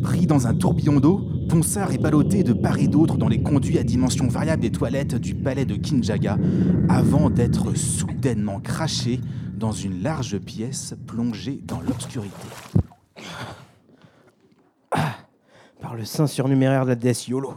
Pris 0.02 0.26
dans 0.26 0.46
un 0.46 0.54
tourbillon 0.54 1.00
d'eau, 1.00 1.26
Ponsard 1.48 1.92
est 1.92 1.98
ballotté 1.98 2.42
de 2.42 2.52
part 2.52 2.78
et 2.78 2.88
d'autre 2.88 3.16
dans 3.16 3.28
les 3.28 3.42
conduits 3.42 3.78
à 3.78 3.82
dimension 3.82 4.28
variable 4.28 4.62
des 4.62 4.70
toilettes 4.70 5.14
du 5.14 5.34
palais 5.34 5.64
de 5.64 5.76
Kinjaga, 5.76 6.38
avant 6.88 7.30
d'être 7.30 7.74
soudainement 7.74 8.60
craché 8.60 9.20
dans 9.56 9.72
une 9.72 10.02
large 10.02 10.38
pièce 10.38 10.94
plongée 11.06 11.60
dans 11.64 11.80
l'obscurité. 11.80 12.48
Par 15.80 15.94
le 15.96 16.04
sein 16.04 16.26
surnuméraire 16.26 16.84
de 16.84 16.90
la 16.90 16.96
déesse 16.96 17.28
Yolo. 17.28 17.54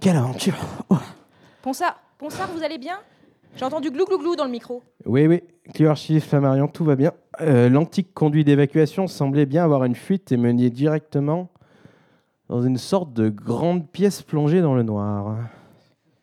Quelle 0.00 0.16
aventure 0.16 0.54
Oh. 0.88 0.96
Ponsard, 1.62 2.00
Ponsard, 2.18 2.48
vous 2.54 2.62
allez 2.62 2.78
bien? 2.78 2.98
J'ai 3.56 3.64
entendu 3.64 3.90
glou 3.90 4.04
glou 4.06 4.18
glou 4.18 4.36
dans 4.36 4.44
le 4.44 4.50
micro. 4.50 4.82
Oui, 5.04 5.26
oui, 5.26 5.42
Clio 5.74 5.90
Archiviste, 5.90 6.28
Flammarion, 6.28 6.68
tout 6.68 6.84
va 6.84 6.96
bien. 6.96 7.12
Euh, 7.40 7.68
L'antique 7.68 8.14
conduit 8.14 8.44
d'évacuation 8.44 9.06
semblait 9.06 9.44
bien 9.46 9.64
avoir 9.64 9.84
une 9.84 9.94
fuite 9.94 10.32
et 10.32 10.36
mener 10.36 10.70
directement 10.70 11.48
dans 12.48 12.62
une 12.62 12.78
sorte 12.78 13.12
de 13.12 13.28
grande 13.28 13.88
pièce 13.90 14.22
plongée 14.22 14.62
dans 14.62 14.74
le 14.74 14.82
noir. 14.82 15.36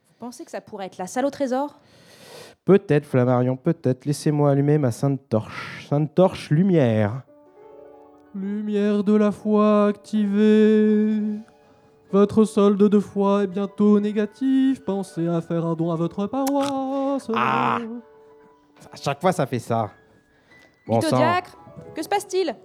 Vous 0.09 0.25
pensez 0.25 0.43
que 0.45 0.51
ça 0.51 0.61
pourrait 0.61 0.87
être 0.87 0.97
la 0.97 1.07
salle 1.07 1.25
au 1.25 1.29
trésor? 1.29 1.79
Peut-être, 2.65 3.05
Flammarion, 3.05 3.55
peut-être. 3.57 4.05
Laissez-moi 4.05 4.51
allumer 4.51 4.77
ma 4.77 4.91
sainte 4.91 5.21
torche. 5.29 5.85
Sainte 5.87 6.15
torche 6.15 6.49
lumière. 6.49 7.21
Lumière 8.33 9.03
de 9.03 9.13
la 9.15 9.31
foi 9.31 9.85
activée. 9.87 11.21
Votre 12.11 12.45
solde 12.45 12.81
de 12.81 12.99
foi 12.99 13.43
est 13.43 13.47
bientôt 13.47 13.99
négatif. 13.99 14.83
Pensez 14.83 15.27
à 15.27 15.41
faire 15.41 15.65
un 15.65 15.75
don 15.75 15.91
à 15.91 15.95
votre 15.95 16.25
paroisse. 16.27 17.29
Ah 17.35 17.79
À 18.91 18.95
chaque 18.95 19.19
fois, 19.19 19.31
ça 19.31 19.45
fait 19.45 19.59
ça. 19.59 19.91
Bon 20.87 21.01
sang. 21.01 21.07
Bitodiacre, 21.07 21.57
que 21.93 22.01
se 22.01 22.07
passe-t-il? 22.07 22.55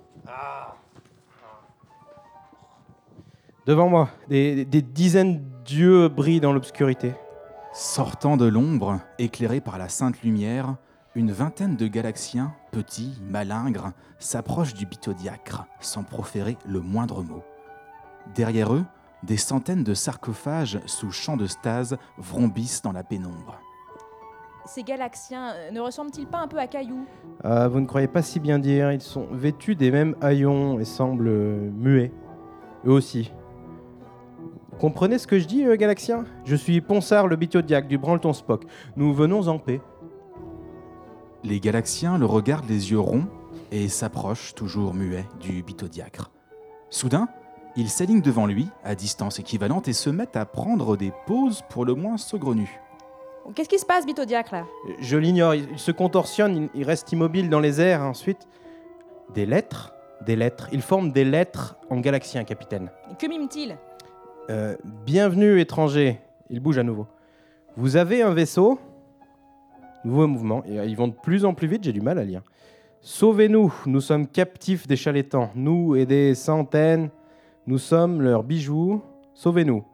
Devant 3.67 3.89
moi, 3.89 4.09
des, 4.29 4.65
des 4.65 4.83
dizaines 4.83 5.43
d'yeux 5.65 6.09
brillent 6.09 6.41
dans 6.41 6.53
l'obscurité. 6.53 7.15
Sortant 7.73 8.37
de 8.37 8.47
l'ombre, 8.47 9.01
éclairé 9.19 9.61
par 9.61 9.79
la 9.79 9.89
sainte 9.89 10.23
lumière, 10.23 10.77
une 11.15 11.33
vingtaine 11.33 11.77
de 11.77 11.87
galaxiens, 11.87 12.55
petits, 12.71 13.21
malingres, 13.29 13.93
s'approchent 14.19 14.75
du 14.75 14.87
bitodiacre 14.87 15.65
sans 15.81 16.05
proférer 16.05 16.57
le 16.67 16.81
moindre 16.81 17.23
mot. 17.23 17.43
Derrière 18.35 18.75
eux, 18.75 18.85
des 19.23 19.37
centaines 19.37 19.85
de 19.85 19.95
sarcophages 19.95 20.81
sous 20.87 21.11
champ 21.11 21.37
de 21.37 21.47
stase 21.47 21.97
vrombissent 22.19 22.83
dans 22.83 22.93
la 22.93 23.05
pénombre. 23.05 23.59
Ces 24.65 24.83
galaxiens 24.85 25.53
euh, 25.55 25.71
ne 25.71 25.81
ressemblent-ils 25.81 26.27
pas 26.27 26.39
un 26.39 26.47
peu 26.47 26.59
à 26.59 26.67
cailloux 26.67 27.05
Ah, 27.43 27.67
vous 27.69 27.81
ne 27.81 27.87
croyez 27.87 28.07
pas 28.07 28.23
si 28.23 28.39
bien 28.39 28.59
dire, 28.59 28.93
ils 28.93 29.01
sont 29.01 29.27
vêtus 29.33 29.75
des 29.75 29.91
mêmes 29.91 30.15
haillons 30.21 30.79
et 30.79 30.85
semblent 30.85 31.29
euh, 31.29 31.71
muets. 31.73 32.13
Eux 32.87 32.93
aussi. 32.93 33.33
Vous 34.71 34.79
comprenez 34.79 35.19
ce 35.19 35.27
que 35.27 35.39
je 35.39 35.47
dis, 35.47 35.65
euh, 35.65 35.77
Galaxien? 35.77 36.25
Je 36.45 36.55
suis 36.55 36.81
Ponsard, 36.81 37.27
le 37.27 37.37
bitodiaque 37.37 37.89
du 37.89 37.99
Branleton 37.99 38.33
Spock. 38.33 38.65
Nous 38.97 39.13
venons 39.13 39.49
en 39.49 39.59
paix. 39.59 39.81
Les 41.43 41.59
galaxiens 41.59 42.17
le 42.19 42.27
regardent 42.27 42.69
les 42.69 42.93
yeux 42.93 43.01
ronds 43.01 43.27
et 43.73 43.89
s'approchent, 43.89 44.55
toujours 44.55 44.95
muets, 44.95 45.27
du 45.41 45.65
bitodiacre. 45.65 46.31
Soudain, 46.89 47.29
ils 47.77 47.89
s'alignent 47.89 48.21
devant 48.23 48.47
lui, 48.47 48.69
à 48.85 48.95
distance 48.95 49.39
équivalente, 49.39 49.89
et 49.89 49.93
se 49.93 50.11
mettent 50.11 50.37
à 50.37 50.45
prendre 50.45 50.97
des 50.97 51.13
pauses 51.27 51.63
pour 51.71 51.85
le 51.85 51.95
moins 51.95 52.17
saugrenues. 52.17 52.81
Qu'est-ce 53.55 53.69
qui 53.69 53.79
se 53.79 53.87
passe, 53.87 54.07
Bitodiacre, 54.07 54.53
là? 54.55 54.65
Je 55.01 55.17
l'ignore, 55.17 55.55
il 55.55 55.69
il 55.73 55.79
se 55.79 55.91
contorsionne, 55.91 56.57
il- 56.75 56.81
il 56.81 56.85
reste 56.85 57.11
immobile 57.13 57.49
dans 57.51 57.59
les 57.61 57.81
airs. 57.81 58.03
Ensuite, 58.03 58.47
des 59.35 59.47
lettres 59.47 59.93
Des 60.25 60.37
lettres. 60.37 60.69
Ils 60.71 60.83
forment 60.83 61.11
des 61.11 61.25
lettres 61.25 61.77
en 61.91 61.99
galaxien, 61.99 62.45
capitaine. 62.45 62.93
Et 63.11 63.17
Que 63.17 63.27
mime-t-il? 63.27 63.77
Euh, 64.51 64.77
bienvenue, 65.05 65.59
étranger. 65.59 66.21
Il 66.49 66.61
bouge 66.61 66.79
à 66.79 66.85
nouveau. 66.85 67.09
Vous 67.77 67.97
avez 67.97 68.23
un 68.23 68.33
vaisseau? 68.33 68.79
Nouveau 70.05 70.29
mouvement. 70.29 70.63
Et, 70.65 70.79
euh, 70.79 70.85
ils 70.85 70.97
vont 70.97 71.09
de 71.09 71.15
plus 71.21 71.45
en 71.45 71.55
plus 71.55 71.67
vite, 71.67 71.83
j'ai 71.83 71.93
du 71.93 72.01
mal 72.01 72.21
à 72.21 72.25
lire. 72.25 72.43
Sauvez-nous, 73.01 73.75
nous 73.87 74.01
sommes 74.01 74.29
captifs 74.29 74.87
des 74.87 74.95
chalétans. 74.95 75.51
Nous 75.57 75.97
et 75.97 76.07
des 76.07 76.37
centaines, 76.37 77.11
nous 77.67 77.79
sommes 77.79 78.23
leurs 78.23 78.43
bijoux. 78.43 79.03
Sauvez-nous. 79.35 79.85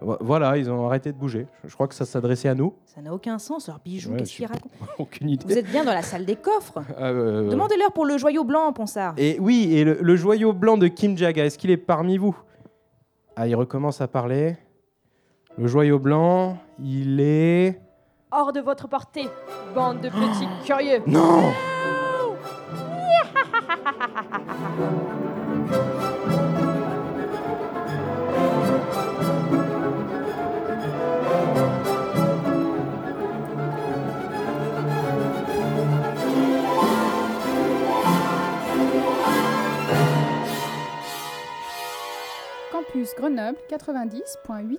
Vo- 0.00 0.16
Voilà, 0.20 0.56
ils 0.56 0.70
ont 0.70 0.86
arrêté 0.86 1.12
de 1.12 1.16
bouger. 1.18 1.46
Je- 1.64 1.74
crois 1.74 1.86
que 1.88 1.94
ça 1.94 2.04
s'adressait 2.04 2.48
à 2.48 2.54
nous. 2.54 2.74
Ça 2.86 3.00
n'a 3.00 3.12
aucun 3.14 3.38
sens, 3.38 3.68
leurs 3.68 3.78
bijoux, 3.78 4.10
Ouais, 4.10 4.18
qu'est-ce 4.18 4.32
je 4.32 4.36
qu'ils 4.36 4.46
racontent 4.46 4.74
Aucune 4.98 5.30
idée. 5.30 5.44
Vous 5.46 5.58
êtes 5.58 5.70
bien 5.70 5.84
dans 5.84 5.94
la 5.94 6.02
salle 6.02 6.24
des 6.24 6.36
coffres 6.36 6.82
Euh, 6.98 7.48
Demandez-leur 7.50 7.92
pour 7.92 8.04
le 8.06 8.18
joyau 8.18 8.44
blanc, 8.44 8.72
Ponsard. 8.72 9.14
Et 9.16 9.38
oui, 9.40 9.68
et 9.72 9.84
le, 9.84 9.98
le 10.00 10.16
joyau 10.16 10.52
blanc 10.52 10.76
de 10.76 10.88
Kim 10.88 11.16
Jaga, 11.16 11.44
est-ce 11.44 11.58
qu'il 11.58 11.70
est 11.70 11.76
parmi 11.76 12.18
vous? 12.18 12.36
Ah, 13.36 13.46
il 13.48 13.54
recommence 13.54 14.00
à 14.00 14.08
parler. 14.08 14.56
Le 15.58 15.66
joyau 15.66 15.98
blanc, 15.98 16.56
il 16.82 17.20
est... 17.20 17.80
Hors 18.30 18.52
de 18.52 18.60
votre 18.60 18.88
portée, 18.88 19.28
bande 19.74 20.00
de 20.00 20.08
petits 20.08 20.48
curieux. 20.64 21.02
Non 21.06 21.52
Grenoble 43.32 43.58
90.8. 43.70 44.76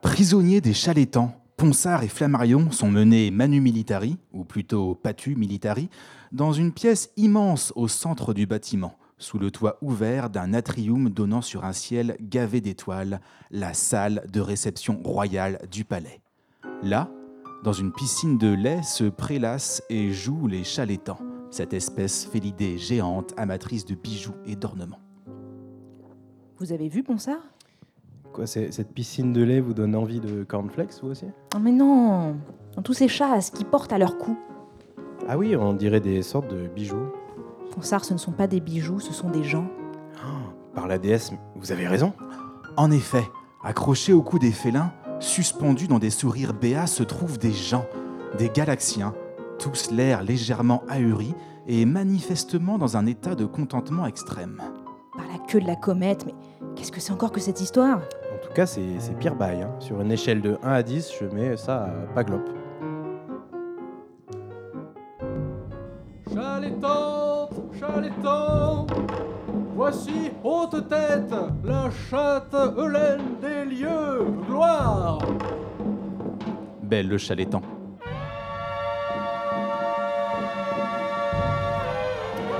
Prisonniers 0.00 0.62
des 0.62 0.72
Chalétans, 0.72 1.34
Ponsard 1.58 2.02
et 2.02 2.08
Flammarion 2.08 2.70
sont 2.70 2.90
menés 2.90 3.30
manu 3.30 3.60
militari, 3.60 4.16
ou 4.32 4.44
plutôt 4.44 4.94
patu 4.94 5.36
militari, 5.36 5.90
dans 6.32 6.54
une 6.54 6.72
pièce 6.72 7.10
immense 7.18 7.74
au 7.76 7.88
centre 7.88 8.32
du 8.32 8.46
bâtiment, 8.46 8.96
sous 9.18 9.38
le 9.38 9.50
toit 9.50 9.76
ouvert 9.82 10.30
d'un 10.30 10.54
atrium 10.54 11.10
donnant 11.10 11.42
sur 11.42 11.66
un 11.66 11.74
ciel 11.74 12.16
gavé 12.22 12.62
d'étoiles, 12.62 13.20
la 13.50 13.74
salle 13.74 14.24
de 14.32 14.40
réception 14.40 15.02
royale 15.04 15.58
du 15.70 15.84
palais. 15.84 16.22
Là, 16.82 17.10
dans 17.64 17.74
une 17.74 17.92
piscine 17.92 18.38
de 18.38 18.48
lait, 18.48 18.82
se 18.82 19.04
prélassent 19.04 19.82
et 19.90 20.10
jouent 20.10 20.46
les 20.46 20.64
Chalétans, 20.64 21.20
cette 21.50 21.74
espèce 21.74 22.24
félidée 22.24 22.78
géante 22.78 23.34
amatrice 23.36 23.84
de 23.84 23.94
bijoux 23.94 24.36
et 24.46 24.56
d'ornements. 24.56 25.05
Vous 26.58 26.72
avez 26.72 26.88
vu, 26.88 27.02
Ponsard? 27.02 27.38
Quoi, 28.32 28.46
c'est- 28.46 28.70
cette 28.72 28.92
piscine 28.92 29.32
de 29.32 29.42
lait 29.42 29.60
vous 29.60 29.74
donne 29.74 29.94
envie 29.94 30.20
de 30.20 30.44
cornflakes, 30.44 30.92
vous 31.02 31.10
aussi? 31.10 31.26
Oh, 31.54 31.58
mais 31.60 31.72
non 31.72 32.36
Dans 32.74 32.82
tous 32.82 32.92
ces 32.94 33.08
chasses 33.08 33.50
qui 33.50 33.64
portent 33.64 33.92
à 33.92 33.98
leur 33.98 34.18
cou. 34.18 34.36
Ah 35.28 35.38
oui, 35.38 35.56
on 35.56 35.72
dirait 35.72 36.00
des 36.00 36.22
sortes 36.22 36.48
de 36.48 36.66
bijoux. 36.68 37.06
Ponsard, 37.74 38.04
ce 38.04 38.12
ne 38.12 38.18
sont 38.18 38.32
pas 38.32 38.46
des 38.46 38.60
bijoux, 38.60 39.00
ce 39.00 39.12
sont 39.12 39.30
des 39.30 39.44
gens. 39.44 39.66
Par 40.74 40.86
la 40.86 40.98
déesse, 40.98 41.32
vous 41.56 41.72
avez 41.72 41.88
raison. 41.88 42.12
En 42.76 42.90
effet, 42.90 43.24
accrochés 43.64 44.12
au 44.12 44.20
cou 44.22 44.38
des 44.38 44.52
félins, 44.52 44.92
suspendus 45.20 45.88
dans 45.88 45.98
des 45.98 46.10
sourires 46.10 46.52
béats, 46.52 46.86
se 46.86 47.02
trouvent 47.02 47.38
des 47.38 47.52
gens, 47.52 47.86
des 48.36 48.50
galaxiens, 48.50 49.14
tous 49.58 49.90
l'air 49.90 50.22
légèrement 50.22 50.82
ahuris 50.88 51.34
et 51.66 51.86
manifestement 51.86 52.76
dans 52.76 52.98
un 52.98 53.06
état 53.06 53.34
de 53.34 53.46
contentement 53.46 54.06
extrême. 54.06 54.60
Queue 55.48 55.60
de 55.60 55.66
la 55.66 55.76
comète, 55.76 56.26
mais 56.26 56.34
qu'est-ce 56.74 56.90
que 56.90 57.00
c'est 57.00 57.12
encore 57.12 57.30
que 57.30 57.40
cette 57.40 57.60
histoire? 57.60 57.98
En 57.98 58.46
tout 58.46 58.52
cas, 58.52 58.66
c'est 58.66 58.98
c'est 58.98 59.16
pire 59.16 59.34
bail. 59.36 59.62
hein. 59.62 59.70
Sur 59.78 60.00
une 60.00 60.10
échelle 60.10 60.42
de 60.42 60.58
1 60.62 60.72
à 60.72 60.82
10, 60.82 61.12
je 61.20 61.26
mets 61.26 61.56
ça 61.56 61.84
à 61.84 61.88
Paglope. 62.14 62.48
Chalétan, 66.34 67.48
chalétan, 67.78 68.86
voici 69.74 70.30
haute 70.42 70.88
tête, 70.88 71.32
la 71.64 71.88
chatte 72.10 72.54
Hélène 72.76 73.36
des 73.40 73.64
lieux, 73.64 74.26
gloire. 74.48 75.18
Belle 76.82 77.08
le 77.08 77.18
chalétan. 77.18 77.62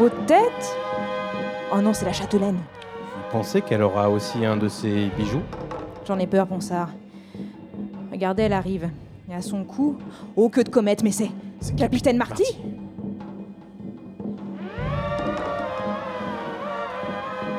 Aux 0.00 0.10
têtes 0.26 0.76
Oh 1.76 1.82
non, 1.82 1.92
c'est 1.92 2.06
la 2.06 2.12
châtelaine. 2.12 2.56
Vous 2.56 3.30
pensez 3.30 3.60
qu'elle 3.60 3.82
aura 3.82 4.08
aussi 4.08 4.46
un 4.46 4.56
de 4.56 4.66
ces 4.66 5.10
bijoux? 5.18 5.42
J'en 6.06 6.18
ai 6.18 6.26
peur, 6.26 6.46
Ponsard. 6.46 6.88
Regardez, 8.10 8.44
elle 8.44 8.54
arrive. 8.54 8.88
Et 9.30 9.34
à 9.34 9.42
son 9.42 9.62
cou, 9.62 9.98
oh 10.36 10.48
que 10.48 10.62
de 10.62 10.70
comète, 10.70 11.02
mais 11.02 11.10
c'est 11.10 11.30
c'est 11.60 11.74
Capitaine 11.76 12.16
Marty 12.16 12.44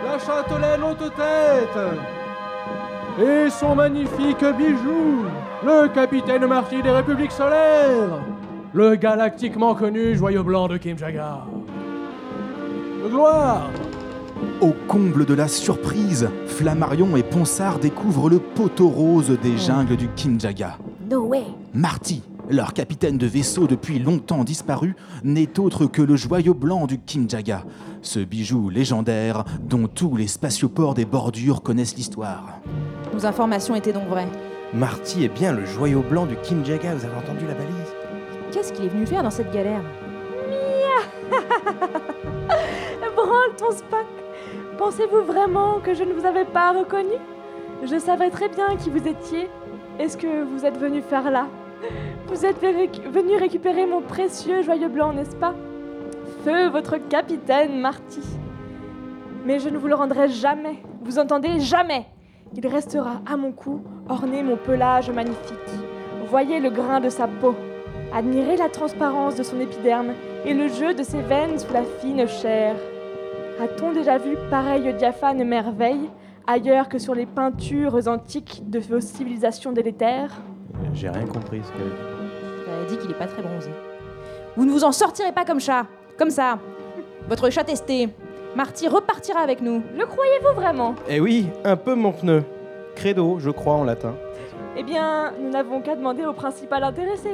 La 0.03 0.17
châtelaine 0.17 0.83
haute 0.83 1.13
tête 1.15 1.79
et 3.19 3.49
son 3.49 3.75
magnifique 3.75 4.45
bijou, 4.57 5.25
le 5.63 5.87
capitaine 5.89 6.45
Marty 6.45 6.81
des 6.81 6.91
Républiques 6.91 7.31
solaires, 7.31 8.19
le 8.73 8.95
galactiquement 8.95 9.75
connu 9.75 10.15
joyau 10.15 10.43
blanc 10.43 10.67
de 10.67 10.77
Kim 10.77 10.97
Jaga. 10.97 11.39
Gloire 13.09 13.69
Au 14.61 14.73
comble 14.87 15.25
de 15.25 15.33
la 15.33 15.47
surprise, 15.47 16.29
Flammarion 16.45 17.15
et 17.15 17.23
Ponsard 17.23 17.79
découvrent 17.79 18.29
le 18.29 18.39
poteau 18.39 18.89
rose 18.89 19.37
des 19.41 19.57
jungles 19.57 19.95
du 19.95 20.07
Kimjaga. 20.09 20.77
No 21.09 21.25
way 21.25 21.43
Marty, 21.73 22.23
leur 22.49 22.73
capitaine 22.73 23.17
de 23.17 23.27
vaisseau 23.27 23.67
depuis 23.67 23.99
longtemps 23.99 24.43
disparu, 24.43 24.95
n'est 25.23 25.59
autre 25.59 25.85
que 25.85 26.01
le 26.01 26.15
joyau 26.15 26.53
blanc 26.53 26.87
du 26.87 26.99
Kimjaga, 26.99 27.63
ce 28.01 28.19
bijou 28.19 28.69
légendaire 28.69 29.43
dont 29.61 29.87
tous 29.87 30.15
les 30.15 30.27
spatioports 30.27 30.95
des 30.95 31.05
bordures 31.05 31.61
connaissent 31.61 31.95
l'histoire. 31.95 32.59
Nos 33.13 33.25
informations 33.25 33.75
étaient 33.75 33.93
donc 33.93 34.07
vraies. 34.07 34.27
Marty 34.73 35.23
est 35.23 35.33
bien 35.33 35.53
le 35.53 35.65
joyau 35.65 36.01
blanc 36.01 36.25
du 36.25 36.35
Kim 36.37 36.65
Jaga, 36.65 36.95
vous 36.95 37.05
avez 37.05 37.15
entendu 37.15 37.45
la 37.47 37.53
balise? 37.53 37.93
Qu'est-ce 38.51 38.73
qu'il 38.73 38.85
est 38.85 38.89
venu 38.89 39.05
faire 39.05 39.23
dans 39.23 39.31
cette 39.31 39.53
galère? 39.53 39.81
Branle 43.15 43.55
ton 43.57 43.71
Spock 43.71 44.26
Pensez-vous 44.77 45.23
vraiment 45.23 45.79
que 45.83 45.95
je 45.95 46.03
ne 46.03 46.13
vous 46.13 46.25
avais 46.25 46.45
pas 46.45 46.71
reconnu? 46.71 47.15
Je 47.83 47.97
savais 47.97 48.29
très 48.29 48.47
bien 48.47 48.75
qui 48.75 48.91
vous 48.91 49.07
étiez. 49.07 49.49
Est-ce 49.97 50.17
que 50.17 50.43
vous 50.43 50.65
êtes 50.65 50.77
venu 50.77 51.01
faire 51.01 51.31
là? 51.31 51.47
Vous 52.27 52.45
êtes 52.45 52.59
venu 52.61 53.35
récupérer 53.37 53.87
mon 53.87 54.01
précieux 54.01 54.61
joyau 54.61 54.89
blanc, 54.89 55.13
n'est-ce 55.13 55.35
pas? 55.35 55.55
Feu 56.43 56.69
votre 56.69 56.97
capitaine, 56.97 57.79
Marty. 57.79 58.21
Mais 59.45 59.59
je 59.59 59.69
ne 59.69 59.77
vous 59.79 59.87
le 59.87 59.95
rendrai 59.95 60.29
jamais. 60.29 60.77
Vous 61.01 61.17
entendez? 61.17 61.59
Jamais 61.59 62.05
Il 62.55 62.67
restera 62.67 63.21
à 63.25 63.35
mon 63.35 63.51
cou, 63.51 63.81
orné 64.07 64.43
mon 64.43 64.57
pelage 64.57 65.09
magnifique. 65.09 65.57
Voyez 66.29 66.59
le 66.59 66.69
grain 66.69 66.99
de 66.99 67.09
sa 67.09 67.27
peau. 67.27 67.55
Admirez 68.13 68.57
la 68.57 68.69
transparence 68.69 69.35
de 69.35 69.43
son 69.43 69.59
épiderme 69.59 70.13
et 70.45 70.53
le 70.53 70.67
jeu 70.67 70.93
de 70.93 71.03
ses 71.03 71.21
veines 71.21 71.57
sous 71.57 71.73
la 71.73 71.83
fine 71.83 72.27
chair. 72.27 72.75
A-t-on 73.59 73.91
déjà 73.91 74.19
vu 74.19 74.37
pareille 74.51 74.93
diaphane 74.93 75.43
merveille 75.43 76.11
ailleurs 76.45 76.89
que 76.89 76.99
sur 76.99 77.15
les 77.15 77.25
peintures 77.25 78.07
antiques 78.07 78.69
de 78.69 78.79
vos 78.79 79.01
civilisations 79.01 79.71
délétères? 79.71 80.31
J'ai 80.93 81.09
rien 81.09 81.25
compris 81.25 81.61
ce 81.63 81.71
qu'elle 81.71 81.87
a 81.87 81.89
dit. 81.89 82.67
Elle 82.67 82.85
a 82.85 82.89
dit 82.89 82.97
qu'il 82.97 83.11
est 83.11 83.17
pas 83.17 83.25
très 83.25 83.41
bronzé. 83.41 83.71
Vous 84.55 84.65
ne 84.65 84.71
vous 84.71 84.83
en 84.83 84.91
sortirez 84.91 85.31
pas 85.31 85.43
comme 85.43 85.59
chat. 85.59 85.87
Comme 86.19 86.29
ça. 86.29 86.59
Votre 87.27 87.49
chat 87.49 87.63
testé. 87.63 88.09
Marty 88.55 88.87
repartira 88.87 89.39
avec 89.39 89.61
nous. 89.61 89.81
Le 89.97 90.05
croyez-vous 90.05 90.53
vraiment? 90.55 90.93
Eh 91.09 91.19
oui, 91.19 91.47
un 91.63 91.75
peu 91.75 91.95
mon 91.95 92.11
pneu. 92.11 92.43
Credo, 92.95 93.39
je 93.39 93.49
crois 93.49 93.73
en 93.73 93.83
latin. 93.83 94.13
Eh 94.77 94.83
bien, 94.83 95.33
nous 95.41 95.49
n'avons 95.49 95.81
qu'à 95.81 95.95
demander 95.95 96.25
au 96.25 96.33
principal 96.33 96.83
intéressé. 96.83 97.31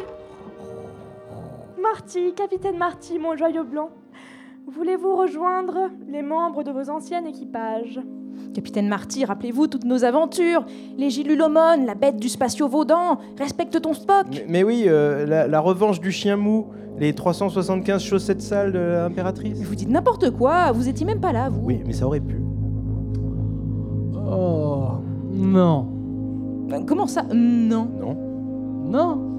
Marty, 1.82 2.34
capitaine 2.34 2.78
Marty, 2.78 3.20
mon 3.20 3.36
joyau 3.36 3.66
blanc. 3.66 3.90
Voulez-vous 4.68 5.16
rejoindre 5.16 5.90
les 6.10 6.22
membres 6.22 6.64
de 6.64 6.72
vos 6.72 6.90
anciens 6.90 7.26
équipages? 7.26 8.00
Capitaine 8.54 8.88
Marty, 8.88 9.26
rappelez-vous 9.26 9.68
toutes 9.68 9.84
nos 9.84 10.06
aventures. 10.06 10.66
Les 10.98 11.10
Gilulomon, 11.10 11.86
la 11.86 11.96
bête 11.96 12.18
du 12.18 12.30
spatio 12.30 12.68
Vaudan. 12.68 13.18
Respecte 13.38 13.80
ton 13.82 13.94
Spock. 13.94 14.28
Mais, 14.32 14.46
mais 14.48 14.64
oui, 14.64 14.86
euh, 14.88 15.26
la, 15.26 15.48
la 15.48 15.60
revanche 15.60 16.00
du 16.00 16.12
chien 16.12 16.38
mou, 16.38 16.68
les 16.98 17.14
375 17.14 18.02
chaussettes 18.02 18.42
sales 18.42 18.72
de 18.72 18.80
l'impératrice. 18.80 19.60
Mais 19.60 19.66
vous 19.66 19.76
dites 19.76 19.90
n'importe 19.90 20.32
quoi. 20.32 20.72
Vous 20.72 20.88
étiez 20.88 21.06
même 21.06 21.20
pas 21.20 21.34
là, 21.34 21.50
vous. 21.50 21.62
Oui, 21.64 21.82
mais 21.86 21.94
ça 21.94 22.06
aurait 22.08 22.20
pu. 22.22 22.42
Oh, 24.16 24.86
non. 25.32 25.88
Euh, 26.72 26.80
Comment 26.88 27.08
ça 27.08 27.24
Non? 27.34 27.88
Non 28.00 28.18
Non. 28.86 29.30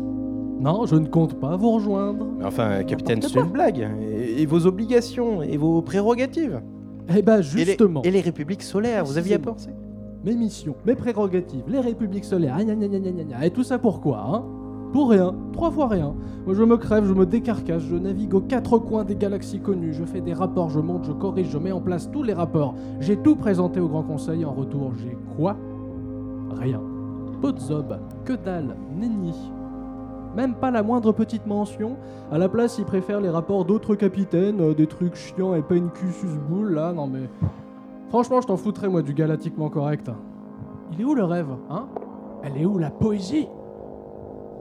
Non, 0.61 0.87
je 0.87 0.97
ne 0.97 1.07
compte 1.07 1.35
pas 1.41 1.57
vous 1.57 1.73
rejoindre. 1.73 2.27
Mais 2.39 2.45
enfin, 2.45 2.83
capitaine, 2.85 3.21
c'est 3.23 3.39
une 3.39 3.51
blague. 3.51 3.89
Et, 4.01 4.43
et 4.43 4.47
vos 4.47 4.67
obligations, 4.67 5.43
et 5.43 5.57
vos 5.57 5.83
prérogatives. 5.83 6.63
Eh 7.15 7.21
ben 7.23 7.35
Et 7.35 7.37
les- 7.39 7.43
justement, 7.43 8.03
Et 8.03 8.11
les, 8.11 8.21
républiques 8.21 8.63
solaires, 8.63 9.05
vous 9.05 9.19
aviez 9.19 9.35
à 9.35 9.39
penser 9.39 9.71
mes 10.25 10.35
missions, 10.35 10.75
mes 10.87 10.95
prérogatives, 10.95 11.65
les 11.69 11.81
républiques 11.81 12.25
solaires, 12.25 12.57
gna 12.65 12.75
gna 12.75 12.89
gna 12.89 12.99
gna 12.99 13.11
gna 13.11 13.25
gna, 13.25 13.45
et 13.47 13.51
tout 13.51 13.63
ça 13.63 13.79
pourquoi 13.79 14.25
hein? 14.27 14.43
Pour 14.95 15.11
rien, 15.11 15.35
trois 15.53 15.71
fois 15.71 15.87
rien. 15.89 16.15
Moi 16.47 16.55
je 16.55 16.63
me 16.63 16.79
crève, 16.79 17.05
je 17.05 17.13
me 17.13 17.27
décarcasse, 17.27 17.83
je 17.83 17.97
navigue 17.97 18.33
aux 18.33 18.41
quatre 18.41 18.79
coins 18.79 19.05
des 19.05 19.17
galaxies 19.17 19.61
connues, 19.61 19.93
je 19.93 20.05
fais 20.05 20.23
des 20.23 20.33
rapports, 20.33 20.71
je 20.71 20.81
monte, 20.81 21.05
je 21.05 21.13
corrige, 21.13 21.49
je 21.51 21.59
mets 21.59 21.73
en 21.73 21.81
place 21.83 22.11
tous 22.11 22.23
les 22.23 22.33
rapports. 22.33 22.75
J'ai 23.01 23.17
tout 23.19 23.37
présenté 23.37 23.81
au 23.81 23.89
Grand 23.89 24.03
Conseil, 24.05 24.47
en 24.47 24.53
retour 24.55 24.93
j'ai 24.97 25.15
quoi? 25.37 25.57
Rien. 26.59 26.81
Peu 27.43 27.53
de 27.53 27.59
zob, 27.59 27.99
que 28.25 28.33
dalle, 28.33 28.77
nenni. 28.99 29.35
Même 30.37 30.55
pas 30.55 30.71
la 30.71 30.83
moindre 30.83 31.13
petite 31.13 31.47
mention. 31.47 31.97
À 32.33 32.39
la 32.39 32.49
place, 32.49 32.79
ils 32.79 32.85
préfèrent 32.85 33.21
les 33.21 33.31
rapports 33.31 33.65
d'autres 33.65 33.95
capitaines, 33.95 34.61
euh, 34.61 34.75
des 34.75 34.87
trucs 34.87 35.15
chiants 35.15 35.55
et 35.55 35.63
pas 35.63 35.77
une 35.77 35.91
sus 35.95 36.27
boule 36.49 36.75
là, 36.75 36.93
non 36.93 37.07
mais. 37.07 37.29
Franchement, 38.09 38.41
je 38.41 38.47
t'en 38.47 38.57
foutrais, 38.57 38.89
moi, 38.89 39.03
du 39.03 39.15
galactiquement 39.15 39.71
correct. 39.71 40.11
Il 40.93 41.01
est 41.01 41.05
où 41.05 41.15
le 41.15 41.25
rêve, 41.25 41.49
hein? 41.71 41.87
Elle 42.43 42.61
est 42.61 42.67
où 42.67 42.79
la 42.79 42.91
poésie? 42.91 43.49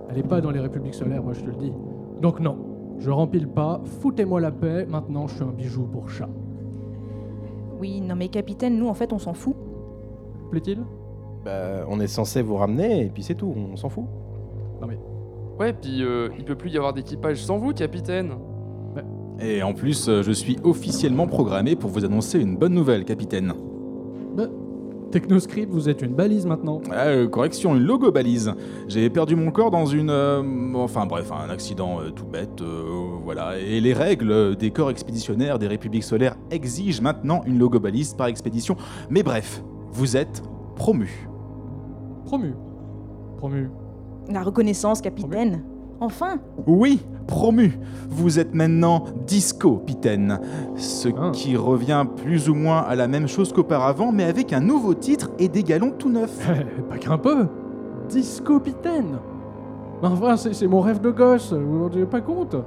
Elle 0.10 0.18
est 0.18 0.28
pas 0.28 0.42
dans 0.42 0.52
les 0.52 0.60
républiques 0.60 0.94
solaires, 0.94 1.24
moi, 1.24 1.34
je 1.34 1.42
te 1.42 1.50
le 1.50 1.56
dis. 1.56 1.74
Donc 2.22 2.40
non, 2.40 2.58
je 3.00 3.10
rempile 3.12 3.48
pas, 3.48 3.82
foutez-moi 4.00 4.40
la 4.40 4.52
paix, 4.52 4.86
maintenant 4.86 5.28
je 5.28 5.36
suis 5.36 5.44
un 5.44 5.52
bijou 5.52 5.84
pour 5.84 6.10
chat. 6.10 6.30
Oui, 7.80 8.00
non 8.00 8.16
mais 8.16 8.30
capitaine, 8.30 8.78
nous 8.78 8.88
en 8.88 8.94
fait 8.94 9.12
on 9.12 9.20
s'en 9.20 9.34
fout. 9.34 9.56
Plaît-il? 10.52 10.80
Bah, 11.44 11.86
on 11.90 12.00
est 12.00 12.08
censé 12.08 12.42
vous 12.42 12.56
ramener, 12.56 13.06
et 13.06 13.10
puis 13.10 13.24
c'est 13.24 13.36
tout, 13.36 13.54
on 13.56 13.76
s'en 13.76 13.90
fout. 13.90 14.06
Ouais, 15.60 15.74
puis 15.74 16.04
euh, 16.04 16.30
il 16.38 16.46
peut 16.46 16.56
plus 16.56 16.72
y 16.72 16.78
avoir 16.78 16.94
d'équipage 16.94 17.44
sans 17.44 17.58
vous, 17.58 17.74
capitaine. 17.74 18.32
Et 19.40 19.62
en 19.64 19.74
plus, 19.74 20.08
euh, 20.10 20.22
je 20.24 20.32
suis 20.32 20.58
officiellement 20.64 21.28
programmé 21.28 21.76
pour 21.76 21.90
vous 21.90 22.06
annoncer 22.06 22.40
une 22.40 22.56
bonne 22.58 22.74
nouvelle, 22.74 23.06
capitaine. 23.06 23.54
Technoscript, 25.12 25.72
vous 25.72 25.90
êtes 25.90 26.02
une 26.02 26.16
balise 26.16 26.48
maintenant. 26.48 26.82
Ah, 26.92 27.06
euh, 27.06 27.28
correction, 27.28 27.76
une 27.76 27.84
logo 27.84 28.12
balise. 28.12 28.52
J'ai 28.88 29.12
perdu 29.12 29.36
mon 29.36 29.52
corps 29.52 29.70
dans 29.70 29.86
une. 29.86 30.10
euh, 30.10 30.42
enfin 30.74 31.06
bref, 31.06 31.32
un 31.32 31.52
accident 31.52 32.00
euh, 32.02 32.10
tout 32.10 32.26
bête, 32.26 32.62
euh, 32.62 32.82
voilà. 33.24 33.60
Et 33.60 33.80
les 33.80 33.94
règles 33.94 34.56
des 34.56 34.72
corps 34.72 34.90
expéditionnaires 34.90 35.60
des 35.60 35.68
républiques 35.68 36.04
solaires 36.04 36.36
exigent 36.50 37.04
maintenant 37.04 37.42
une 37.46 37.60
logo 37.60 37.80
balise 37.80 38.16
par 38.16 38.26
expédition. 38.26 38.76
Mais 39.12 39.22
bref, 39.22 39.64
vous 39.92 40.18
êtes 40.18 40.42
promu. 40.76 41.30
Promu. 42.26 42.56
Promu. 43.38 43.70
La 44.32 44.42
reconnaissance, 44.42 45.02
capitaine. 45.02 45.64
Enfin 46.00 46.40
Oui, 46.68 47.02
promu. 47.28 47.78
Vous 48.10 48.40
êtes 48.40 48.54
maintenant 48.54 49.04
Disco, 49.28 49.78
Pitaine. 49.78 50.40
Ce 50.76 51.08
Ah. 51.18 51.30
qui 51.32 51.56
revient 51.56 52.06
plus 52.18 52.50
ou 52.50 52.56
moins 52.56 52.80
à 52.80 52.96
la 52.96 53.08
même 53.08 53.28
chose 53.28 53.54
qu'auparavant, 53.54 54.12
mais 54.12 54.24
avec 54.24 54.54
un 54.54 54.60
nouveau 54.60 54.94
titre 54.96 55.30
et 55.40 55.48
des 55.48 55.64
galons 55.64 55.92
tout 55.98 56.10
neufs. 56.10 56.50
pas 56.90 56.98
qu'un 56.98 57.18
peu 57.18 57.48
Discopitaine 58.10 59.18
Enfin, 60.02 60.36
c'est 60.36 60.54
c'est 60.54 60.68
mon 60.68 60.82
rêve 60.82 61.00
de 61.00 61.12
gosse, 61.12 61.54
vous 61.54 61.78
vous 61.78 61.84
rendez 61.84 62.06
pas 62.06 62.20
compte? 62.20 62.58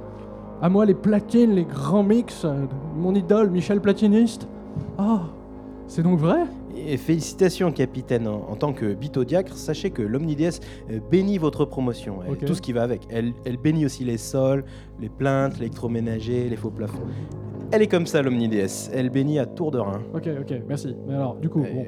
À 0.59 0.69
moi, 0.69 0.85
les 0.85 0.95
platines, 0.95 1.51
les 1.51 1.65
grands 1.65 2.01
mix, 2.01 2.43
euh, 2.45 2.65
mon 2.97 3.13
idole, 3.13 3.51
Michel 3.51 3.79
Platiniste. 3.79 4.47
Ah, 4.97 5.19
c'est 5.85 6.01
donc 6.01 6.17
vrai? 6.17 6.45
Et 6.85 6.97
félicitations, 6.97 7.71
capitaine. 7.71 8.27
En, 8.27 8.49
en 8.49 8.55
tant 8.55 8.73
que 8.73 8.93
bitodiacre, 8.93 9.55
sachez 9.57 9.89
que 9.89 10.01
l'Omnidéesse 10.01 10.59
euh, 10.91 10.99
bénit 11.11 11.37
votre 11.37 11.65
promotion, 11.65 12.19
et 12.23 12.37
tout 12.45 12.53
ce 12.53 12.61
qui 12.61 12.73
va 12.73 12.83
avec. 12.83 13.07
Elle, 13.09 13.33
elle 13.45 13.57
bénit 13.57 13.85
aussi 13.85 14.03
les 14.03 14.17
sols, 14.17 14.63
les 14.99 15.09
plaintes, 15.09 15.57
l'électroménager, 15.59 16.49
les 16.49 16.55
faux 16.55 16.69
plafonds. 16.69 17.01
Elle 17.71 17.81
est 17.81 17.87
comme 17.87 18.05
ça, 18.05 18.21
l'Omnidéesse. 18.21 18.89
Elle 18.93 19.09
bénit 19.09 19.39
à 19.39 19.45
tour 19.45 19.71
de 19.71 19.79
rein. 19.79 20.01
Ok, 20.13 20.29
ok, 20.41 20.61
merci. 20.67 20.95
Mais 21.07 21.15
alors, 21.15 21.35
du 21.35 21.49
coup, 21.49 21.63
Euh, 21.63 21.73
bon. 21.73 21.85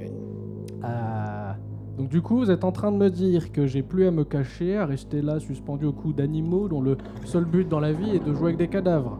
Ah. 0.84 1.56
Donc 1.98 2.08
du 2.08 2.22
coup, 2.22 2.38
vous 2.38 2.50
êtes 2.50 2.64
en 2.64 2.72
train 2.72 2.94
de 2.94 2.98
me 2.98 3.10
dire 3.10 3.52
que 3.52 3.66
j'ai 3.68 3.82
plus 3.84 4.08
à 4.08 4.12
me 4.12 4.24
cacher, 4.24 4.78
à 4.78 4.86
rester 4.86 5.22
là 5.22 5.38
suspendu 5.40 5.86
au 5.86 5.92
cou 5.92 6.14
d'animaux 6.14 6.70
dont 6.70 6.82
le 6.82 6.96
seul 7.26 7.44
but 7.44 7.68
dans 7.68 7.82
la 7.82 7.92
vie 7.92 8.16
est 8.16 8.26
de 8.26 8.34
jouer 8.34 8.46
avec 8.46 8.58
des 8.58 8.70
cadavres. 8.70 9.20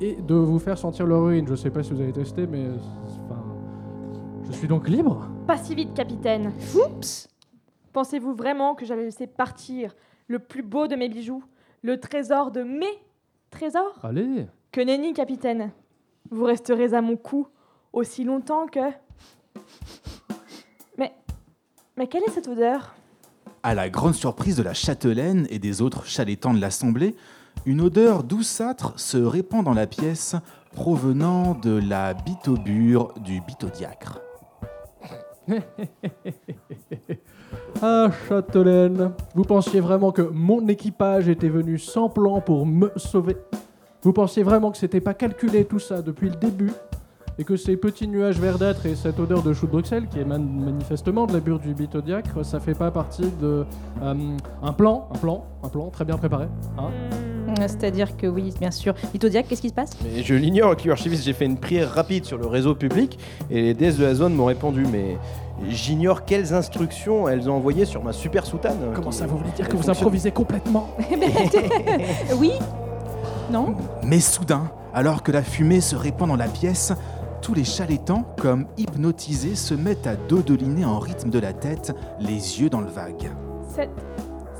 Et 0.00 0.16
de 0.26 0.34
vous 0.34 0.60
faire 0.60 0.78
sentir 0.78 1.04
leur 1.06 1.24
ruine. 1.24 1.46
Je 1.48 1.56
sais 1.56 1.70
pas 1.70 1.82
si 1.82 1.92
vous 1.92 2.00
avez 2.00 2.12
testé, 2.12 2.46
mais... 2.46 2.66
Je 4.50 4.56
suis 4.56 4.68
donc 4.68 4.88
libre 4.88 5.28
Pas 5.46 5.56
si 5.56 5.74
vite, 5.74 5.94
capitaine. 5.94 6.52
Oups 6.74 7.28
Pensez-vous 7.92 8.34
vraiment 8.34 8.74
que 8.74 8.84
j'allais 8.84 9.04
laisser 9.04 9.26
partir 9.26 9.94
le 10.26 10.38
plus 10.38 10.62
beau 10.62 10.86
de 10.86 10.96
mes 10.96 11.08
bijoux, 11.08 11.42
le 11.82 11.98
trésor 11.98 12.50
de 12.50 12.62
mes 12.62 12.98
trésors? 13.50 13.98
Allez 14.02 14.46
Que 14.72 14.80
nenni, 14.80 15.12
capitaine. 15.12 15.70
Vous 16.30 16.44
resterez 16.44 16.94
à 16.94 17.00
mon 17.00 17.16
cou 17.16 17.46
aussi 17.92 18.24
longtemps 18.24 18.66
que. 18.66 18.80
Mais. 20.98 21.12
Mais 21.96 22.06
quelle 22.06 22.22
est 22.24 22.30
cette 22.30 22.48
odeur? 22.48 22.94
À 23.62 23.74
la 23.74 23.88
grande 23.88 24.14
surprise 24.14 24.56
de 24.56 24.62
la 24.62 24.74
châtelaine 24.74 25.46
et 25.50 25.58
des 25.58 25.80
autres 25.80 26.06
chalétans 26.06 26.54
de 26.54 26.60
l'assemblée, 26.60 27.14
une 27.66 27.80
odeur 27.80 28.24
douceâtre 28.24 28.98
se 28.98 29.18
répand 29.18 29.64
dans 29.64 29.74
la 29.74 29.86
pièce 29.86 30.34
provenant 30.72 31.54
de 31.54 31.78
la 31.78 32.14
bitobure 32.14 33.14
du 33.20 33.40
bitodiacre. 33.40 34.20
Ah, 37.82 38.10
Châtelaine, 38.28 39.12
vous 39.34 39.44
pensiez 39.44 39.80
vraiment 39.80 40.12
que 40.12 40.22
mon 40.22 40.68
équipage 40.68 41.28
était 41.28 41.48
venu 41.48 41.78
sans 41.78 42.08
plan 42.08 42.40
pour 42.40 42.66
me 42.66 42.90
sauver? 42.96 43.36
Vous 44.02 44.12
pensiez 44.12 44.42
vraiment 44.42 44.70
que 44.70 44.76
c'était 44.76 45.00
pas 45.00 45.14
calculé 45.14 45.64
tout 45.64 45.78
ça 45.78 46.02
depuis 46.02 46.28
le 46.28 46.36
début? 46.36 46.72
Et 47.40 47.44
que 47.44 47.56
ces 47.56 47.76
petits 47.76 48.06
nuages 48.06 48.38
verdâtres 48.38 48.84
et 48.86 48.94
cette 48.94 49.18
odeur 49.18 49.42
de 49.42 49.52
chou 49.54 49.66
de 49.66 49.72
Bruxelles, 49.72 50.06
qui 50.08 50.20
émane 50.20 50.46
manifestement 50.62 51.26
de 51.26 51.32
la 51.32 51.40
bure 51.40 51.58
du 51.58 51.72
bitodiacre, 51.72 52.44
ça 52.44 52.60
fait 52.60 52.74
pas 52.74 52.90
partie 52.90 53.32
de 53.40 53.64
euh, 54.02 54.14
un 54.62 54.72
plan, 54.74 55.08
un 55.12 55.18
plan, 55.18 55.44
un 55.62 55.68
plan 55.68 55.88
très 55.88 56.04
bien 56.04 56.18
préparé 56.18 56.46
hein 56.76 56.90
Hmm. 57.50 57.54
C'est-à-dire 57.66 58.16
que 58.16 58.26
oui, 58.26 58.52
bien 58.58 58.70
sûr. 58.70 58.94
Litodiac, 59.12 59.48
qu'est-ce 59.48 59.62
qui 59.62 59.68
se 59.68 59.74
passe? 59.74 59.90
Mais 60.04 60.22
je 60.22 60.34
l'ignore, 60.34 60.76
l'archiviste, 60.84 61.24
j'ai 61.24 61.32
fait 61.32 61.46
une 61.46 61.56
prière 61.56 61.90
rapide 61.90 62.24
sur 62.24 62.38
le 62.38 62.46
réseau 62.46 62.74
public 62.74 63.18
et 63.50 63.62
les 63.62 63.74
déesses 63.74 63.96
de 63.96 64.04
la 64.04 64.14
zone 64.14 64.34
m'ont 64.34 64.44
répondu, 64.44 64.84
mais 64.90 65.16
j'ignore 65.68 66.24
quelles 66.24 66.54
instructions 66.54 67.28
elles 67.28 67.48
ont 67.50 67.54
envoyées 67.54 67.84
sur 67.84 68.02
ma 68.02 68.12
super 68.12 68.46
soutane. 68.46 68.76
Comment 68.94 69.10
ça, 69.10 69.26
vous 69.26 69.38
voulez 69.38 69.50
dire 69.52 69.68
que 69.68 69.76
vous 69.76 69.90
improvisez 69.90 70.30
complètement? 70.30 70.90
Oui 72.38 72.52
Non? 73.50 73.74
Mais 74.04 74.20
soudain, 74.20 74.70
alors 74.94 75.22
que 75.22 75.32
la 75.32 75.42
fumée 75.42 75.80
se 75.80 75.96
répand 75.96 76.28
dans 76.28 76.36
la 76.36 76.48
pièce, 76.48 76.92
tous 77.40 77.54
les 77.54 77.64
chalétans, 77.64 78.24
comme 78.40 78.66
hypnotisés, 78.76 79.54
se 79.54 79.74
mettent 79.74 80.06
à 80.06 80.16
dodeliner 80.16 80.84
en 80.84 80.98
rythme 80.98 81.30
de 81.30 81.38
la 81.38 81.52
tête, 81.52 81.94
les 82.20 82.60
yeux 82.60 82.70
dans 82.70 82.80
le 82.80 82.90
vague. 82.90 83.30
Cette. 83.68 83.90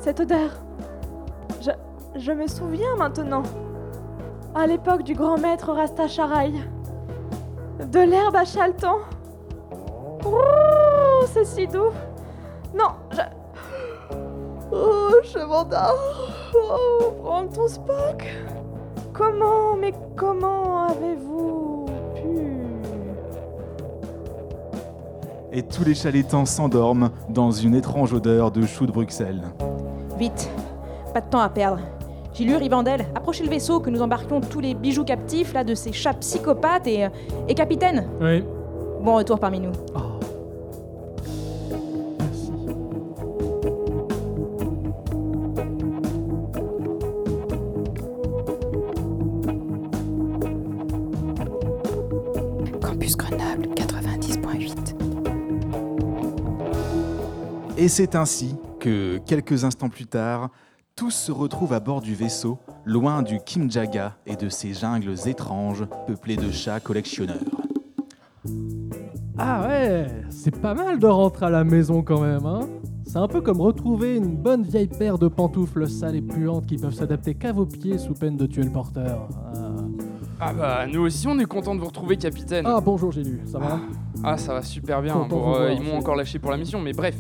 Cette 0.01 0.21
odeur. 0.21 0.51
Je. 1.61 1.71
Je 2.17 2.33
me 2.33 2.49
souviens 2.49 2.97
maintenant. 2.99 3.45
À 4.55 4.67
l'époque 4.67 5.05
du 5.05 5.15
grand 5.15 5.39
maître 5.39 5.73
Rasta 5.73 6.09
Charai. 6.09 6.53
De 7.79 8.01
l'herbe 8.01 8.35
à 8.35 8.45
chaletan. 8.45 8.97
Oh, 10.25 11.25
c'est 11.33 11.45
si 11.45 11.67
doux. 11.69 11.93
Non, 12.75 12.91
je. 13.13 13.21
Oh, 14.73 15.47
m'endors. 15.47 15.95
Oh, 16.55 17.13
prends 17.23 17.47
ton 17.47 17.69
Spock. 17.69 18.27
Comment, 19.13 19.77
mais 19.77 19.93
comment 20.17 20.89
avez-vous 20.89 21.70
Et 25.61 25.63
tous 25.63 25.85
les 25.85 25.95
chalétans 25.95 26.47
s'endorment 26.47 27.11
dans 27.29 27.51
une 27.51 27.75
étrange 27.75 28.15
odeur 28.15 28.51
de 28.51 28.65
chou 28.65 28.87
de 28.87 28.93
Bruxelles. 28.93 29.43
Vite 30.19 30.51
Pas 31.13 31.21
de 31.21 31.29
temps 31.29 31.41
à 31.41 31.51
perdre. 31.51 31.83
Gilur, 32.33 32.61
Rivandel, 32.61 33.05
approchez 33.15 33.45
le 33.45 33.51
vaisseau 33.51 33.79
que 33.79 33.91
nous 33.91 34.01
embarquions 34.01 34.41
tous 34.41 34.61
les 34.61 34.73
bijoux 34.73 35.05
captifs 35.05 35.53
là 35.53 35.63
de 35.63 35.75
ces 35.75 35.93
chats 35.93 36.15
psychopathes 36.15 36.87
et, 36.87 37.05
euh, 37.05 37.09
et 37.47 37.55
capitaine. 37.55 38.09
Oui. 38.23 38.43
Bon 39.03 39.17
retour 39.17 39.39
parmi 39.39 39.61
nous. 39.61 39.73
Oh. 39.95 40.10
C'est 57.91 58.15
ainsi 58.15 58.55
que, 58.79 59.19
quelques 59.27 59.65
instants 59.65 59.89
plus 59.89 60.07
tard, 60.07 60.51
tous 60.97 61.11
se 61.11 61.33
retrouvent 61.33 61.73
à 61.73 61.81
bord 61.81 62.01
du 62.01 62.15
vaisseau, 62.15 62.59
loin 62.85 63.23
du 63.23 63.41
Kimjaga 63.41 64.17
et 64.27 64.37
de 64.37 64.49
ses 64.49 64.73
jungles 64.75 65.17
étranges 65.27 65.85
peuplées 66.07 66.37
de 66.37 66.51
chats 66.51 66.81
collectionneurs. 66.81 67.37
Ah 69.37 69.67
ouais, 69.67 70.07
c'est 70.31 70.57
pas 70.57 70.75
mal 70.75 70.99
de 70.99 71.07
rentrer 71.07 71.47
à 71.47 71.51
la 71.51 71.65
maison 71.65 72.03
quand 72.03 72.21
même, 72.21 72.47
hein 72.47 72.69
C'est 73.07 73.17
un 73.17 73.27
peu 73.27 73.41
comme 73.41 73.61
retrouver 73.61 74.17
une 74.17 74.37
bonne 74.37 74.63
vieille 74.63 74.87
paire 74.89 75.19
de 75.19 75.29
pantoufles 75.29 75.89
sales 75.89 76.17
et 76.17 76.23
puantes 76.23 76.67
qui 76.67 76.77
peuvent 76.77 76.95
s'adapter 76.95 77.35
qu'à 77.35 77.53
vos 77.53 77.67
pieds 77.67 77.99
sous 77.99 78.15
peine 78.15 78.37
de 78.37 78.47
tuer 78.47 78.63
le 78.63 78.71
porteur. 78.71 79.29
Ah, 79.55 79.61
Ah 80.39 80.53
bah, 80.53 80.87
nous 80.87 81.01
aussi, 81.01 81.27
on 81.27 81.39
est 81.39 81.45
content 81.47 81.75
de 81.75 81.81
vous 81.81 81.87
retrouver, 81.87 82.17
capitaine. 82.17 82.67
Ah, 82.69 82.81
bonjour 82.81 83.11
j'ai 83.11 83.25
lu, 83.25 83.41
ça 83.47 83.59
va 83.59 83.81
Ah, 84.23 84.37
ça 84.37 84.55
va 84.55 84.63
super 84.63 85.03
bien. 85.03 85.27
Bon, 85.29 85.55
vous 85.55 85.55
euh, 85.55 85.73
ils 85.73 85.83
m'ont 85.83 85.97
encore 85.97 86.15
lâché 86.15 86.39
pour 86.39 86.51
la 86.51 86.57
mission, 86.57 86.81
mais 86.81 86.93
bref. 86.93 87.17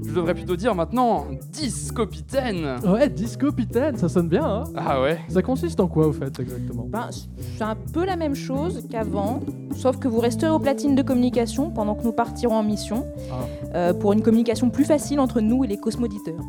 Je 0.00 0.14
devrais 0.14 0.34
plutôt 0.34 0.54
dire 0.54 0.74
maintenant 0.76 1.24
10 1.52 1.90
capitaine. 1.92 2.76
Ouais, 2.86 3.08
disco 3.08 3.50
Pitaine, 3.50 3.96
ça 3.96 4.08
sonne 4.08 4.28
bien, 4.28 4.44
hein 4.44 4.64
Ah 4.76 5.02
ouais 5.02 5.18
Ça 5.28 5.42
consiste 5.42 5.80
en 5.80 5.88
quoi 5.88 6.06
au 6.06 6.12
fait 6.12 6.38
exactement? 6.38 6.86
Ben, 6.88 7.08
c'est 7.56 7.64
un 7.64 7.74
peu 7.92 8.04
la 8.06 8.14
même 8.14 8.36
chose 8.36 8.84
qu'avant, 8.88 9.40
sauf 9.74 9.98
que 9.98 10.06
vous 10.06 10.20
resterez 10.20 10.52
aux 10.52 10.60
platines 10.60 10.94
de 10.94 11.02
communication 11.02 11.70
pendant 11.70 11.96
que 11.96 12.04
nous 12.04 12.12
partirons 12.12 12.54
en 12.54 12.62
mission, 12.62 13.06
Ah. 13.32 13.34
euh, 13.74 13.92
pour 13.92 14.12
une 14.12 14.22
communication 14.22 14.70
plus 14.70 14.84
facile 14.84 15.18
entre 15.18 15.40
nous 15.40 15.64
et 15.64 15.66
les 15.66 15.78
cosmoditeurs. 15.78 16.44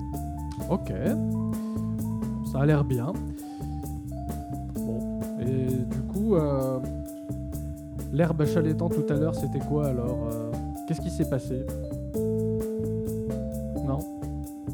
Ok. 0.69 0.91
Ça 2.51 2.59
a 2.59 2.65
l'air 2.67 2.83
bien. 2.83 3.13
Bon. 4.75 5.19
Et 5.41 5.65
du 5.85 6.01
coup, 6.13 6.35
euh, 6.35 6.77
l'herbe 8.13 8.45
chalétant 8.45 8.89
tout 8.89 9.05
à 9.09 9.13
l'heure, 9.13 9.33
c'était 9.33 9.59
quoi 9.59 9.87
alors 9.87 10.27
euh, 10.31 10.51
Qu'est-ce 10.87 11.01
qui 11.01 11.09
s'est 11.09 11.29
passé? 11.29 11.65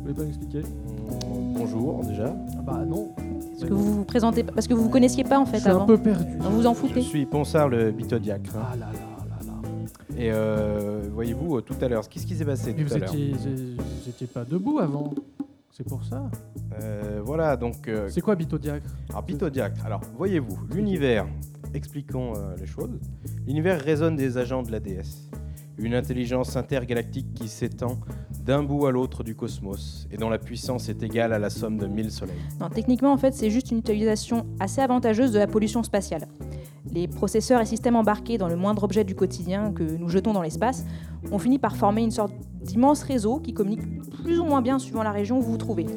Voulez 0.05 0.13
pas 0.15 0.23
m'expliquer 0.23 0.61
Bonjour 1.57 2.03
déjà. 2.05 2.35
Ah 2.57 2.61
Bah 2.61 2.83
non. 2.85 3.13
Parce 3.57 3.69
que 3.69 3.73
vous 3.73 3.93
vous 3.93 4.03
présentez, 4.05 4.43
parce 4.43 4.67
que 4.67 4.73
vous 4.73 4.83
vous 4.83 4.89
connaissiez 4.89 5.23
pas 5.23 5.39
en 5.39 5.45
Je 5.45 5.51
fait 5.51 5.59
suis 5.59 5.69
un 5.69 5.75
avant. 5.75 5.85
peu 5.85 5.97
perdu. 5.97 6.35
Non, 6.37 6.49
vous 6.49 6.65
en 6.67 6.73
Je 6.73 6.79
foutez. 6.79 7.01
suis 7.01 7.25
Ponsard 7.25 7.69
le 7.69 7.91
bitodiacre. 7.91 8.51
Ah 8.55 8.75
là 8.75 8.85
là 8.87 8.91
là 8.91 9.45
là. 9.45 10.17
Et 10.21 10.31
euh, 10.31 11.01
voyez-vous, 11.13 11.57
euh, 11.57 11.61
tout 11.61 11.75
à 11.81 11.87
l'heure, 11.87 12.07
qu'est-ce 12.09 12.25
qui 12.27 12.35
s'est 12.35 12.45
passé 12.45 12.73
Mais 12.75 12.83
tout 12.83 12.89
vous 12.89 12.95
à 12.95 12.97
l'heure 12.99 13.09
étiez, 13.13 13.33
vous 13.33 14.09
étiez 14.09 14.27
pas 14.27 14.43
debout 14.43 14.79
avant. 14.79 15.13
C'est 15.71 15.87
pour 15.87 16.03
ça. 16.03 16.29
Euh, 16.81 17.21
Voilà, 17.23 17.55
donc. 17.57 17.87
euh, 17.87 18.07
C'est 18.09 18.21
quoi 18.21 18.35
Bitodiacre 18.35 18.85
alors, 19.09 19.23
bitodiacre. 19.23 19.85
Alors, 19.85 20.01
voyez-vous, 20.17 20.57
l'univers, 20.73 21.25
expliquons 21.73 22.33
euh, 22.35 22.55
les 22.57 22.65
choses. 22.65 22.91
L'univers 23.47 23.81
résonne 23.81 24.15
des 24.15 24.37
agents 24.37 24.63
de 24.63 24.71
l'ADS. 24.71 25.29
Une 25.77 25.93
intelligence 25.93 26.55
intergalactique 26.55 27.33
qui 27.33 27.47
s'étend 27.47 27.97
d'un 28.45 28.63
bout 28.63 28.85
à 28.85 28.91
l'autre 28.91 29.23
du 29.23 29.35
cosmos 29.35 30.07
et 30.11 30.17
dont 30.17 30.29
la 30.29 30.37
puissance 30.37 30.87
est 30.87 31.03
égale 31.03 31.33
à 31.33 31.39
la 31.39 31.49
somme 31.49 31.77
de 31.77 31.87
1000 31.87 32.11
soleils. 32.11 32.35
Techniquement, 32.73 33.11
en 33.11 33.17
fait, 33.17 33.33
c'est 33.33 33.49
juste 33.49 33.71
une 33.71 33.79
utilisation 33.79 34.45
assez 34.59 34.81
avantageuse 34.81 35.31
de 35.31 35.39
la 35.39 35.47
pollution 35.47 35.83
spatiale. 35.83 36.27
Les 36.93 37.07
processeurs 37.07 37.59
et 37.59 37.65
systèmes 37.65 37.95
embarqués 37.95 38.37
dans 38.37 38.47
le 38.47 38.55
moindre 38.55 38.83
objet 38.83 39.03
du 39.03 39.15
quotidien 39.15 39.73
que 39.73 39.83
nous 39.83 40.07
jetons 40.07 40.31
dans 40.31 40.41
l'espace 40.41 40.85
ont 41.31 41.39
fini 41.39 41.59
par 41.59 41.75
former 41.75 42.03
une 42.03 42.11
sorte 42.11 42.33
d'immense 42.61 43.03
réseau 43.03 43.39
qui 43.39 43.53
communique 43.53 43.81
plus 44.23 44.39
ou 44.39 44.45
moins 44.45 44.61
bien 44.61 44.79
suivant 44.79 45.03
la 45.03 45.11
région 45.11 45.39
où 45.39 45.41
vous 45.41 45.51
vous 45.51 45.57
trouvez. 45.57 45.87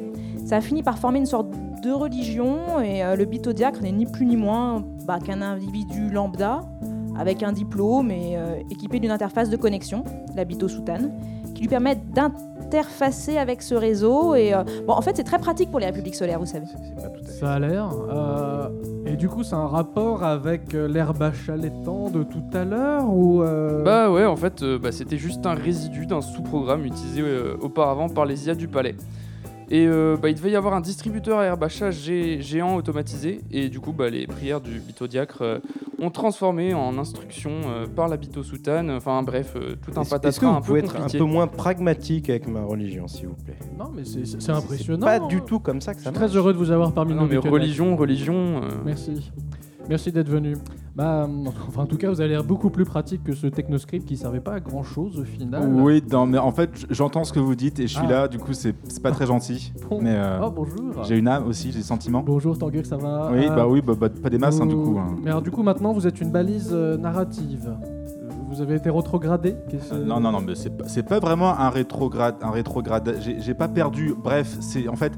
Ça 0.45 0.57
a 0.57 0.61
fini 0.61 0.83
par 0.83 0.97
former 0.97 1.19
une 1.19 1.25
sorte 1.25 1.51
de 1.83 1.91
religion 1.91 2.81
et 2.81 3.03
euh, 3.03 3.15
le 3.15 3.25
bitodiacre 3.25 3.81
n'est 3.81 3.91
ni 3.91 4.05
plus 4.05 4.25
ni 4.25 4.35
moins 4.35 4.83
bah, 5.05 5.19
qu'un 5.19 5.41
individu 5.41 6.09
lambda 6.09 6.61
avec 7.19 7.43
un 7.43 7.51
diplôme 7.51 8.09
et 8.11 8.37
euh, 8.37 8.61
équipé 8.71 8.99
d'une 8.99 9.11
interface 9.11 9.49
de 9.49 9.57
connexion, 9.57 10.03
la 10.35 10.45
bitosoutane, 10.45 11.11
qui 11.53 11.61
lui 11.61 11.67
permet 11.67 11.95
d'interfacer 11.95 13.37
avec 13.37 13.61
ce 13.61 13.75
réseau. 13.75 14.35
Et 14.35 14.53
euh, 14.53 14.63
bon, 14.87 14.93
en 14.93 15.01
fait, 15.01 15.17
c'est 15.17 15.23
très 15.23 15.37
pratique 15.37 15.69
pour 15.69 15.79
les 15.79 15.85
républiques 15.85 16.15
solaires, 16.15 16.39
vous 16.39 16.45
savez. 16.45 16.65
C'est 16.65 16.77
c'est 16.77 16.95
pas 16.95 17.09
tout 17.09 17.21
à 17.21 17.27
fait. 17.27 17.31
Ça 17.33 17.53
a 17.53 17.59
l'air. 17.59 17.89
Euh, 18.09 18.69
et 19.05 19.15
du 19.15 19.27
coup, 19.27 19.43
c'est 19.43 19.55
un 19.55 19.67
rapport 19.67 20.23
avec 20.23 20.73
l'herbe 20.73 21.23
à 21.23 21.31
de 21.31 22.23
tout 22.23 22.43
à 22.53 22.63
l'heure 22.63 23.09
ou 23.09 23.41
euh, 23.41 23.83
Bah 23.83 24.11
ouais, 24.11 24.25
en 24.25 24.35
fait, 24.35 24.61
euh, 24.61 24.77
bah, 24.77 24.91
c'était 24.91 25.17
juste 25.17 25.45
un 25.45 25.55
résidu 25.55 26.05
d'un 26.05 26.21
sous-programme 26.21 26.85
utilisé 26.85 27.21
euh, 27.21 27.57
auparavant 27.59 28.07
par 28.07 28.25
les 28.25 28.47
IA 28.47 28.55
du 28.55 28.67
palais. 28.67 28.95
Et 29.71 29.85
euh, 29.85 30.17
bah, 30.19 30.29
il 30.29 30.35
devait 30.35 30.49
y 30.51 30.55
avoir 30.55 30.73
un 30.73 30.81
distributeur 30.81 31.37
à 31.39 31.43
gé- 31.91 32.41
géant 32.41 32.75
automatisé, 32.75 33.41
et 33.51 33.69
du 33.69 33.79
coup, 33.79 33.91
bah, 33.93 34.09
les 34.09 34.25
prières 34.25 34.61
du 34.61 34.79
bitodiacre 34.79 35.41
euh, 35.43 35.59
ont 35.99 36.09
transformé 36.09 36.73
en 36.73 36.97
instructions 36.97 37.51
euh, 37.67 37.85
par 37.85 38.07
la 38.07 38.17
bitosoutane. 38.17 38.89
Enfin 38.89 39.21
bref, 39.21 39.53
euh, 39.55 39.75
tout 39.81 39.91
un 39.95 40.01
Est-ce 40.01 40.15
est-ce 40.15 40.39
que 40.39 40.45
patatras 40.45 40.47
vous 40.49 40.55
un 40.57 40.61
peu 40.61 40.65
pouvez 40.67 40.79
être 40.79 40.95
un 40.95 41.07
peu 41.07 41.23
moins 41.23 41.45
pragmatique 41.45 42.29
avec 42.31 42.47
ma 42.47 42.63
religion, 42.63 43.07
s'il 43.07 43.27
vous 43.27 43.35
plaît? 43.35 43.57
Non, 43.77 43.91
mais 43.95 44.05
c'est- 44.05 44.25
c'est 44.25 44.41
c'est 44.41 44.51
impressionnant. 44.51 45.05
Pas 45.05 45.19
du 45.19 45.41
tout 45.41 45.59
comme 45.59 45.81
ça 45.81 45.93
que 45.93 45.99
Je 45.99 46.05
ça 46.05 46.09
suis 46.09 46.19
marche. 46.19 46.29
très 46.31 46.37
heureux 46.39 46.53
de 46.53 46.57
vous 46.57 46.71
avoir 46.71 46.91
parmi 46.91 47.11
Ah 47.11 47.15
nous. 47.15 47.21
non, 47.21 47.27
mais 47.27 47.35
Bitodiacre. 47.35 47.53
religion, 47.53 47.95
religion. 47.95 48.61
euh, 48.63 48.69
Merci. 48.85 49.31
Merci 49.87 50.11
d'être 50.11 50.29
venu. 50.29 50.55
Bah, 50.95 51.27
enfin, 51.67 51.83
en 51.83 51.85
tout 51.85 51.97
cas, 51.97 52.09
vous 52.09 52.19
avez 52.21 52.29
l'air 52.31 52.43
beaucoup 52.43 52.69
plus 52.69 52.85
pratique 52.85 53.23
que 53.23 53.33
ce 53.33 53.47
technoscript 53.47 54.05
qui 54.07 54.17
servait 54.17 54.39
pas 54.41 54.53
à 54.53 54.59
grand 54.59 54.83
chose 54.83 55.19
au 55.19 55.23
final. 55.23 55.69
Oui, 55.71 56.03
non, 56.11 56.25
mais 56.25 56.37
en 56.37 56.51
fait, 56.51 56.69
j'entends 56.89 57.23
ce 57.23 57.31
que 57.33 57.39
vous 57.39 57.55
dites 57.55 57.79
et 57.79 57.87
je 57.87 57.93
suis 57.95 58.05
Ah. 58.07 58.11
là, 58.11 58.27
du 58.27 58.37
coup, 58.39 58.53
c'est 58.53 58.73
pas 59.01 59.11
très 59.11 59.25
gentil. 59.25 59.71
Bon. 59.89 59.99
Mais 60.01 60.15
euh, 60.15 60.39
Oh, 60.43 60.51
bonjour. 60.51 61.03
j'ai 61.03 61.17
une 61.17 61.27
âme 61.27 61.47
aussi, 61.47 61.71
j'ai 61.71 61.79
des 61.79 61.83
sentiments. 61.83 62.21
Bonjour 62.25 62.57
Tanguy, 62.57 62.85
ça 62.85 62.97
va? 62.97 63.29
Oui, 63.31 63.47
Euh, 63.47 63.55
bah 63.55 63.67
oui, 63.67 63.81
bah, 63.81 63.93
bah, 63.99 64.09
pas 64.09 64.29
des 64.29 64.37
masses, 64.37 64.59
hein, 64.61 64.65
du 64.67 64.75
coup. 64.75 64.97
hein. 64.99 65.15
Mais 65.23 65.29
alors, 65.31 65.41
du 65.41 65.49
coup, 65.51 65.63
maintenant, 65.63 65.93
vous 65.93 66.05
êtes 66.05 66.21
une 66.21 66.31
balise 66.31 66.69
euh, 66.71 66.95
narrative. 66.97 67.73
Vous 68.51 68.61
avez 68.61 68.75
été 68.75 68.89
rétrogradé? 68.89 69.55
Euh, 69.93 70.05
non, 70.05 70.19
non, 70.19 70.31
non, 70.31 70.41
mais 70.41 70.53
c'est 70.55 71.03
pas, 71.03 71.19
vraiment 71.19 71.57
un 71.57 71.69
rétrograde. 71.69 72.35
Un 72.41 72.49
rétrograde. 72.51 73.15
J'ai 73.39 73.53
pas 73.53 73.67
perdu. 73.67 74.13
Bref, 74.21 74.57
c'est 74.59 74.87
en 74.87 74.95
fait, 74.95 75.13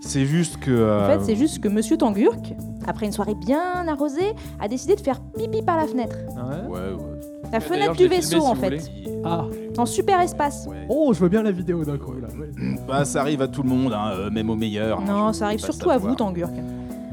c'est 0.00 0.24
juste 0.24 0.58
que. 0.58 1.04
En 1.04 1.18
fait, 1.18 1.24
c'est 1.24 1.36
juste 1.36 1.58
que 1.60 1.68
Monsieur 1.68 1.96
Tangurk, 1.96 2.54
après 2.86 3.06
une 3.06 3.12
soirée 3.12 3.34
bien 3.34 3.86
arrosée, 3.88 4.32
a 4.60 4.68
décidé 4.68 4.94
de 4.96 5.00
faire 5.00 5.20
pipi 5.36 5.62
par 5.62 5.76
la 5.76 5.86
fenêtre. 5.86 6.16
Ah 6.36 6.68
ouais 6.68 6.70
Ouais, 6.70 6.92
ouais. 6.94 7.50
La 7.52 7.60
fenêtre 7.60 7.92
du 7.94 8.08
l'ai 8.08 8.08
filmé, 8.08 8.16
vaisseau, 8.16 8.40
si 8.40 8.46
en 8.46 8.54
fait. 8.56 8.76
voulez. 8.78 9.20
Ah, 9.24 9.44
En 9.78 9.86
super 9.86 10.20
espace. 10.20 10.68
oh, 10.88 11.12
je 11.14 11.20
veux 11.20 11.28
bien 11.28 11.42
la 11.42 11.52
vidéo 11.52 11.84
d'un 11.84 11.96
coup 11.98 12.12
là. 12.14 12.28
ouais. 12.28 12.76
Bah, 12.88 13.04
ça 13.04 13.20
arrive 13.20 13.40
à 13.42 13.48
tout 13.48 13.62
le 13.62 13.68
monde, 13.68 13.92
hein, 13.92 14.10
euh, 14.14 14.30
même 14.30 14.50
aux 14.50 14.56
meilleurs. 14.56 15.00
hein, 15.00 15.04
Non, 15.06 15.32
ça 15.32 15.46
arrive 15.46 15.60
surtout 15.60 15.90
à 15.90 15.98
vous. 15.98 16.14
Tangurk. 16.14 16.52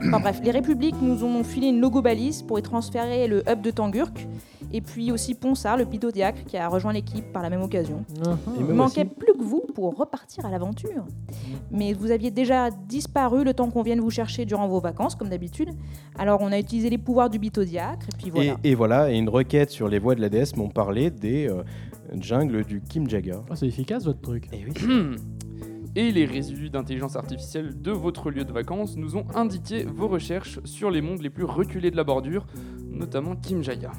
Enfin 0.06 0.20
bref, 0.20 0.42
les 0.44 0.52
républiques 0.52 1.02
nous 1.02 1.24
ont 1.24 1.44
filé 1.44 1.68
une 1.68 1.80
logo 1.80 2.02
balise 2.02 2.42
pour 2.42 2.60
y 2.60 2.62
transférer 2.62 3.28
le 3.28 3.42
hub 3.50 3.62
de 3.62 3.72
Tangurk. 3.72 4.28
Et 4.76 4.82
puis 4.82 5.12
aussi 5.12 5.36
Ponsard, 5.36 5.78
le 5.78 5.86
pitodiacre, 5.86 6.44
qui 6.46 6.58
a 6.58 6.68
rejoint 6.68 6.94
l'équipe 6.94 7.32
par 7.32 7.44
la 7.44 7.50
même 7.52 7.62
occasion. 7.62 8.04
Et 8.58 8.60
Il 8.60 8.66
me 8.66 8.74
manquait 8.74 9.06
plus 9.06 9.34
que 9.34 9.44
vous 9.44 9.62
pour 9.76 9.96
repartir 9.96 10.46
à 10.46 10.50
l'aventure. 10.52 11.06
Mais 11.72 11.94
vous 11.94 12.10
aviez 12.12 12.32
déjà 12.32 12.70
disparu 12.72 13.44
le 13.44 13.54
temps 13.54 13.70
qu'on 13.70 13.84
vienne 13.84 14.00
vous 14.00 14.10
chercher 14.10 14.46
durant 14.46 14.68
vos 14.68 14.80
vacances, 14.80 15.16
comme 15.16 15.30
d'habitude. 15.30 15.70
Alors 16.18 16.42
on 16.42 16.52
a 16.52 16.58
utilisé 16.58 16.90
les 16.90 16.98
pouvoirs 16.98 17.30
du 17.30 17.38
bitodiacre, 17.40 18.08
et 18.14 18.18
puis 18.18 18.32
voilà. 18.32 18.56
Et, 18.64 18.72
et 18.72 18.76
voilà, 18.76 19.12
et 19.12 19.16
une 19.16 19.30
requête 19.30 19.70
sur 19.70 19.88
les 19.88 20.00
voies 20.00 20.16
de 20.16 20.22
l'ADS 20.22 20.56
m'ont 20.56 20.70
parlé 20.70 21.12
des 21.12 21.48
euh, 21.48 21.64
jungles 22.20 22.64
du 22.66 22.82
Kim 22.82 23.08
Jagger. 23.08 23.38
ah, 23.50 23.56
c'est 23.56 23.68
efficace 23.68 24.06
votre 24.06 24.22
truc. 24.22 24.50
Et 24.52 24.66
oui. 24.66 25.16
Et 25.96 26.12
les 26.12 26.26
résidus 26.26 26.72
d'intelligence 26.72 27.16
artificielle 27.16 27.80
de 27.80 27.92
votre 27.92 28.32
lieu 28.32 28.46
de 28.46 28.52
vacances 28.52 28.98
nous 28.98 29.16
ont 29.16 29.26
indiqué 29.36 29.84
vos 29.84 30.08
recherches 30.08 30.60
sur 30.64 30.90
les 30.90 31.02
mondes 31.02 31.22
les 31.22 31.30
plus 31.30 31.44
reculés 31.44 31.92
de 31.92 31.96
la 31.96 32.04
bordure, 32.04 32.48
notamment 32.90 33.36
Kimjaya. 33.36 33.92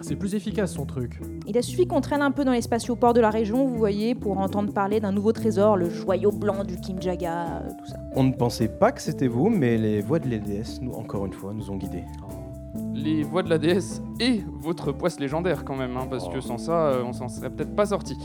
C'est 0.00 0.16
plus 0.16 0.34
efficace 0.34 0.72
son 0.72 0.86
truc. 0.86 1.20
Il 1.46 1.56
a 1.58 1.62
suffi 1.62 1.86
qu'on 1.86 2.00
traîne 2.00 2.22
un 2.22 2.30
peu 2.30 2.44
dans 2.44 2.52
les 2.52 2.62
spatioports 2.62 3.14
de 3.14 3.20
la 3.20 3.30
région, 3.30 3.66
vous 3.66 3.76
voyez, 3.76 4.14
pour 4.14 4.38
entendre 4.38 4.72
parler 4.72 5.00
d'un 5.00 5.12
nouveau 5.12 5.32
trésor, 5.32 5.76
le 5.76 5.90
joyau 5.90 6.30
blanc 6.30 6.64
du 6.64 6.76
Kimjaga, 6.76 7.46
euh, 7.46 7.68
tout 7.78 7.86
ça. 7.86 7.96
On 8.14 8.24
ne 8.24 8.32
pensait 8.32 8.68
pas 8.68 8.92
que 8.92 9.02
c'était 9.02 9.28
vous, 9.28 9.48
mais 9.48 9.76
les 9.76 10.00
voies 10.00 10.18
de 10.18 10.28
l'ADS, 10.30 10.80
nous, 10.80 10.92
encore 10.92 11.26
une 11.26 11.32
fois, 11.32 11.52
nous 11.52 11.70
ont 11.70 11.76
guidés. 11.76 12.04
Les 12.94 13.22
voix 13.22 13.42
de 13.42 13.50
la 13.50 13.58
déesse 13.58 14.02
et 14.20 14.42
votre 14.60 14.92
poisse 14.92 15.18
légendaire 15.20 15.64
quand 15.64 15.76
même, 15.76 15.96
hein, 15.96 16.06
parce 16.08 16.28
que 16.28 16.40
sans 16.40 16.58
ça, 16.58 16.88
euh, 16.88 17.02
on 17.04 17.12
s'en 17.12 17.28
serait 17.28 17.50
peut-être 17.50 17.74
pas 17.74 17.86
sorti. 17.86 18.16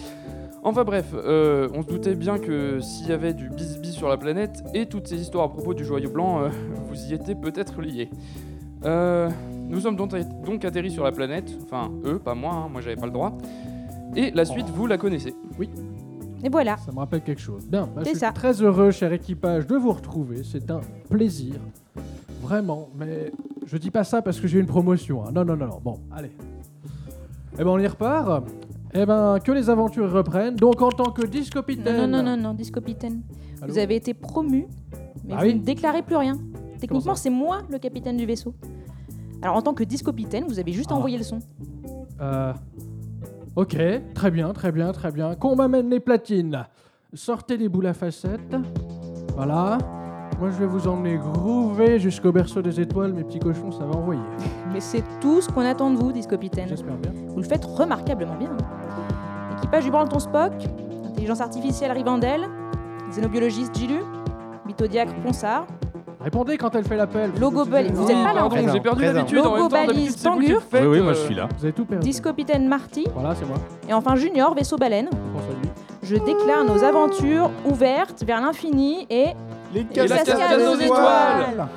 Enfin 0.65 0.85
bref, 0.85 1.13
euh, 1.13 1.67
on 1.73 1.81
se 1.81 1.87
doutait 1.87 2.15
bien 2.15 2.39
que 2.39 2.79
s'il 2.79 3.09
y 3.09 3.11
avait 3.11 3.33
du 3.33 3.49
bisbis 3.49 3.91
sur 3.91 4.07
la 4.07 4.15
planète 4.15 4.63
et 4.73 4.85
toutes 4.85 5.07
ces 5.07 5.19
histoires 5.19 5.43
à 5.43 5.49
propos 5.49 5.73
du 5.73 5.83
joyau 5.83 6.09
blanc, 6.09 6.41
euh, 6.41 6.49
vous 6.87 7.11
y 7.11 7.13
étiez 7.13 7.35
peut-être 7.35 7.81
liés. 7.81 8.09
Euh, 8.85 9.29
nous 9.69 9.79
sommes 9.79 9.95
donc, 9.95 10.13
atterris 10.65 10.91
sur 10.91 11.03
la 11.03 11.11
planète, 11.11 11.57
enfin 11.63 11.91
eux, 12.05 12.19
pas 12.19 12.35
moi, 12.35 12.53
hein, 12.53 12.69
moi 12.71 12.81
j'avais 12.81 12.95
pas 12.95 13.05
le 13.07 13.11
droit. 13.11 13.37
Et 14.15 14.31
la 14.31 14.45
suite, 14.45 14.67
vous 14.69 14.85
la 14.87 14.97
connaissez. 14.97 15.33
Oui. 15.57 15.69
Et 16.43 16.49
voilà. 16.49 16.77
Ça 16.77 16.91
me 16.91 16.99
rappelle 16.99 17.21
quelque 17.21 17.41
chose. 17.41 17.65
Bien, 17.67 17.83
bah, 17.83 18.01
je 18.01 18.03
C'est 18.03 18.09
suis 18.11 18.19
ça. 18.19 18.31
très 18.31 18.61
heureux, 18.61 18.91
cher 18.91 19.11
équipage, 19.13 19.65
de 19.65 19.75
vous 19.75 19.91
retrouver. 19.91 20.43
C'est 20.43 20.69
un 20.69 20.81
plaisir. 21.09 21.55
Vraiment, 22.41 22.89
mais 22.97 23.31
je 23.65 23.77
dis 23.77 23.89
pas 23.91 24.03
ça 24.03 24.21
parce 24.21 24.39
que 24.39 24.47
j'ai 24.47 24.59
une 24.59 24.65
promotion. 24.65 25.23
hein. 25.25 25.31
Non, 25.33 25.45
non, 25.45 25.55
non, 25.55 25.67
non. 25.67 25.79
Bon, 25.83 25.99
allez. 26.11 26.31
Eh 27.53 27.57
ben, 27.63 27.67
on 27.67 27.79
y 27.79 27.87
repart. 27.87 28.43
Eh 28.93 29.05
ben, 29.05 29.39
que 29.43 29.51
les 29.51 29.69
aventures 29.69 30.11
reprennent. 30.11 30.55
Donc, 30.55 30.81
en 30.81 30.89
tant 30.89 31.11
que 31.11 31.23
Non, 31.23 31.29
discopitaine. 31.29 31.97
non, 31.97 32.07
non, 32.07 32.23
non, 32.23 32.37
non, 32.37 32.53
discopitaine. 32.53 33.21
Allô 33.61 33.71
Vous 33.73 33.79
avez 33.79 33.95
été 33.95 34.13
promu, 34.13 34.67
mais 35.25 35.33
Ah 35.33 35.37
vous 35.39 35.45
oui 35.45 35.55
ne 35.55 35.59
déclarez 35.63 36.03
plus 36.03 36.17
rien. 36.17 36.37
Techniquement, 36.79 37.15
c'est 37.15 37.29
moi 37.29 37.61
le 37.71 37.79
capitaine 37.79 38.17
du 38.17 38.25
vaisseau. 38.25 38.53
Alors, 39.43 39.57
en 39.57 39.61
tant 39.61 39.73
que 39.73 39.83
discopitaine, 39.83 40.45
vous 40.47 40.57
avez 40.59 40.71
juste 40.71 40.89
Ah. 40.91 40.95
envoyé 40.95 41.17
le 41.17 41.23
son. 41.23 41.39
Euh, 42.21 42.53
ok, 43.57 43.77
très 44.15 44.31
bien, 44.31 44.53
très 44.53 44.71
bien, 44.71 44.91
très 44.93 45.11
bien. 45.11 45.35
Qu'on 45.35 45.55
m'amène 45.55 45.89
les 45.89 45.99
platines. 45.99 46.65
Sortez 47.13 47.57
les 47.57 47.67
boules 47.69 47.87
à 47.87 47.93
facettes. 47.93 48.55
Voilà. 49.35 49.77
Moi, 50.39 50.49
je 50.49 50.55
vais 50.57 50.65
vous 50.65 50.87
emmener 50.87 51.17
groover 51.17 51.99
jusqu'au 51.99 52.31
berceau 52.31 52.61
des 52.61 52.79
étoiles, 52.79 53.13
mes 53.13 53.23
petits 53.23 53.39
cochons, 53.39 53.71
ça 53.71 53.85
va 53.85 53.95
envoyer. 53.95 54.21
Mais 54.73 54.79
c'est 54.79 55.03
tout 55.21 55.41
ce 55.41 55.49
qu'on 55.49 55.61
attend 55.61 55.91
de 55.91 55.97
vous, 55.97 56.11
discopitaine. 56.11 56.67
J'espère 56.69 56.95
bien. 56.97 57.11
Vous 57.27 57.37
le 57.41 57.43
faites 57.47 57.65
remarquablement 57.65 58.35
bien. 58.35 58.49
hein. 58.51 59.57
Équipage 59.57 59.83
du 59.83 59.91
Branleton 59.91 60.19
Spock, 60.19 60.53
intelligence 61.05 61.41
artificielle 61.41 61.91
Rivandel, 61.91 62.47
xénobiologiste 63.11 63.75
Gilu, 63.77 63.99
mythodiacre 64.65 65.13
Ponsard, 65.21 65.67
Répondez 66.23 66.57
quand 66.57 66.73
elle 66.75 66.85
fait 66.85 66.95
l'appel. 66.95 67.31
Logo 67.39 67.65
bel- 67.65 67.91
vous 67.93 68.09
êtes 68.09 68.15
Oui, 68.15 68.23
pas 68.23 68.33
là, 68.33 68.45
en 68.45 68.49
pardon, 68.49 68.65
fait. 68.67 68.71
j'ai 68.73 68.79
perdu 68.79 69.03
l'habitude 69.03 69.37
Logo 69.37 69.67
balise 69.67 70.21
Tangur. 70.21 70.61
Oui, 70.73 70.79
oui, 70.87 71.01
moi 71.01 71.11
euh, 71.11 71.15
je 71.15 71.19
suis 71.19 71.35
là. 71.35 71.49
Vous 71.57 71.65
avez 71.65 71.73
tout 71.73 71.83
perdu. 71.85 72.03
discopitaine 72.07 72.67
Marty, 72.67 73.05
Voilà, 73.13 73.35
c'est 73.35 73.45
moi. 73.45 73.57
et 73.89 73.93
enfin 73.93 74.15
Junior, 74.15 74.53
vaisseau 74.55 74.77
baleine. 74.77 75.09
Je 76.01 76.15
déclare 76.15 76.63
nos 76.65 76.83
aventures 76.83 77.49
ouvertes 77.65 78.23
vers 78.25 78.39
l'infini 78.41 79.05
et 79.09 79.27
Les 79.73 79.81
Et 79.81 80.07
la 80.07 80.17
cascade 80.17 80.61
aux 80.61 80.79
étoiles. 80.79 81.67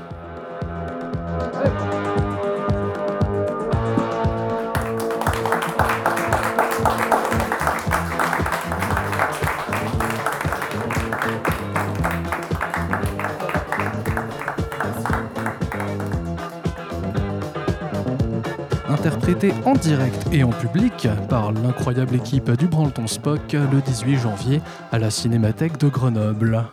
Interprété 19.27 19.53
en 19.65 19.75
direct 19.75 20.29
et 20.33 20.45
en 20.45 20.51
public 20.51 21.09
par 21.29 21.51
l'incroyable 21.53 22.15
équipe 22.15 22.51
du 22.53 22.67
Branleton 22.67 23.09
Spock 23.09 23.53
le 23.53 23.81
18 23.81 24.19
janvier 24.19 24.61
à 24.93 24.99
la 24.99 25.11
Cinémathèque 25.11 25.79
de 25.79 25.89
Grenoble. 25.89 26.65